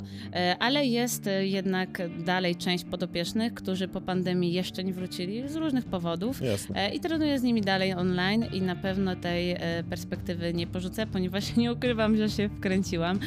ale 0.60 0.86
jest 0.86 1.30
jednak 1.42 2.02
dalej 2.24 2.56
część 2.56 2.84
podopiecznych, 2.84 3.54
którzy 3.54 3.88
po 3.88 4.02
pandemii 4.02 4.54
jeszcze 4.54 4.84
nie 4.84 4.94
wrócili 4.94 5.50
z 5.50 5.56
różnych 5.56 5.86
powodów. 5.86 6.42
Jasne. 6.42 6.90
I 6.90 7.00
trenuję 7.00 7.40
z 7.40 7.44
nimi 7.44 7.62
dalej 7.62 7.94
online 7.94 8.46
i 8.54 8.62
na 8.62 8.76
pewno 8.76 9.16
tej 9.16 9.56
perspektywy 9.90 10.54
nie 10.54 10.68
porzucę, 10.68 11.08
ponieważ 11.08 11.56
nie 11.58 11.74
ukrywam, 11.74 12.18
że 12.18 12.30
się 12.30 12.50
wkręciłam 12.50 13.20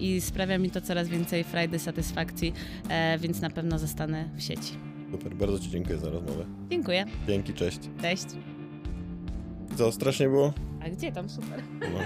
i 0.00 0.20
sprawia 0.20 0.58
mi 0.58 0.70
to 0.70 0.80
coraz 0.80 1.08
więcej 1.08 1.44
frajdy, 1.44 1.65
satysfakcji, 1.78 2.52
e, 2.88 3.18
więc 3.18 3.40
na 3.40 3.50
pewno 3.50 3.78
zostanę 3.78 4.28
w 4.36 4.42
sieci. 4.42 4.72
Super, 5.10 5.34
bardzo 5.34 5.58
Ci 5.58 5.70
dziękuję 5.70 5.98
za 5.98 6.10
rozmowę. 6.10 6.44
Dziękuję. 6.70 7.04
Dzięki, 7.26 7.54
cześć. 7.54 7.78
Cześć. 8.02 8.26
Co, 9.76 9.92
strasznie 9.92 10.28
było? 10.28 10.52
A 10.84 10.90
gdzie 10.90 11.12
tam? 11.12 11.28
Super. 11.28 11.62
No. 11.80 11.98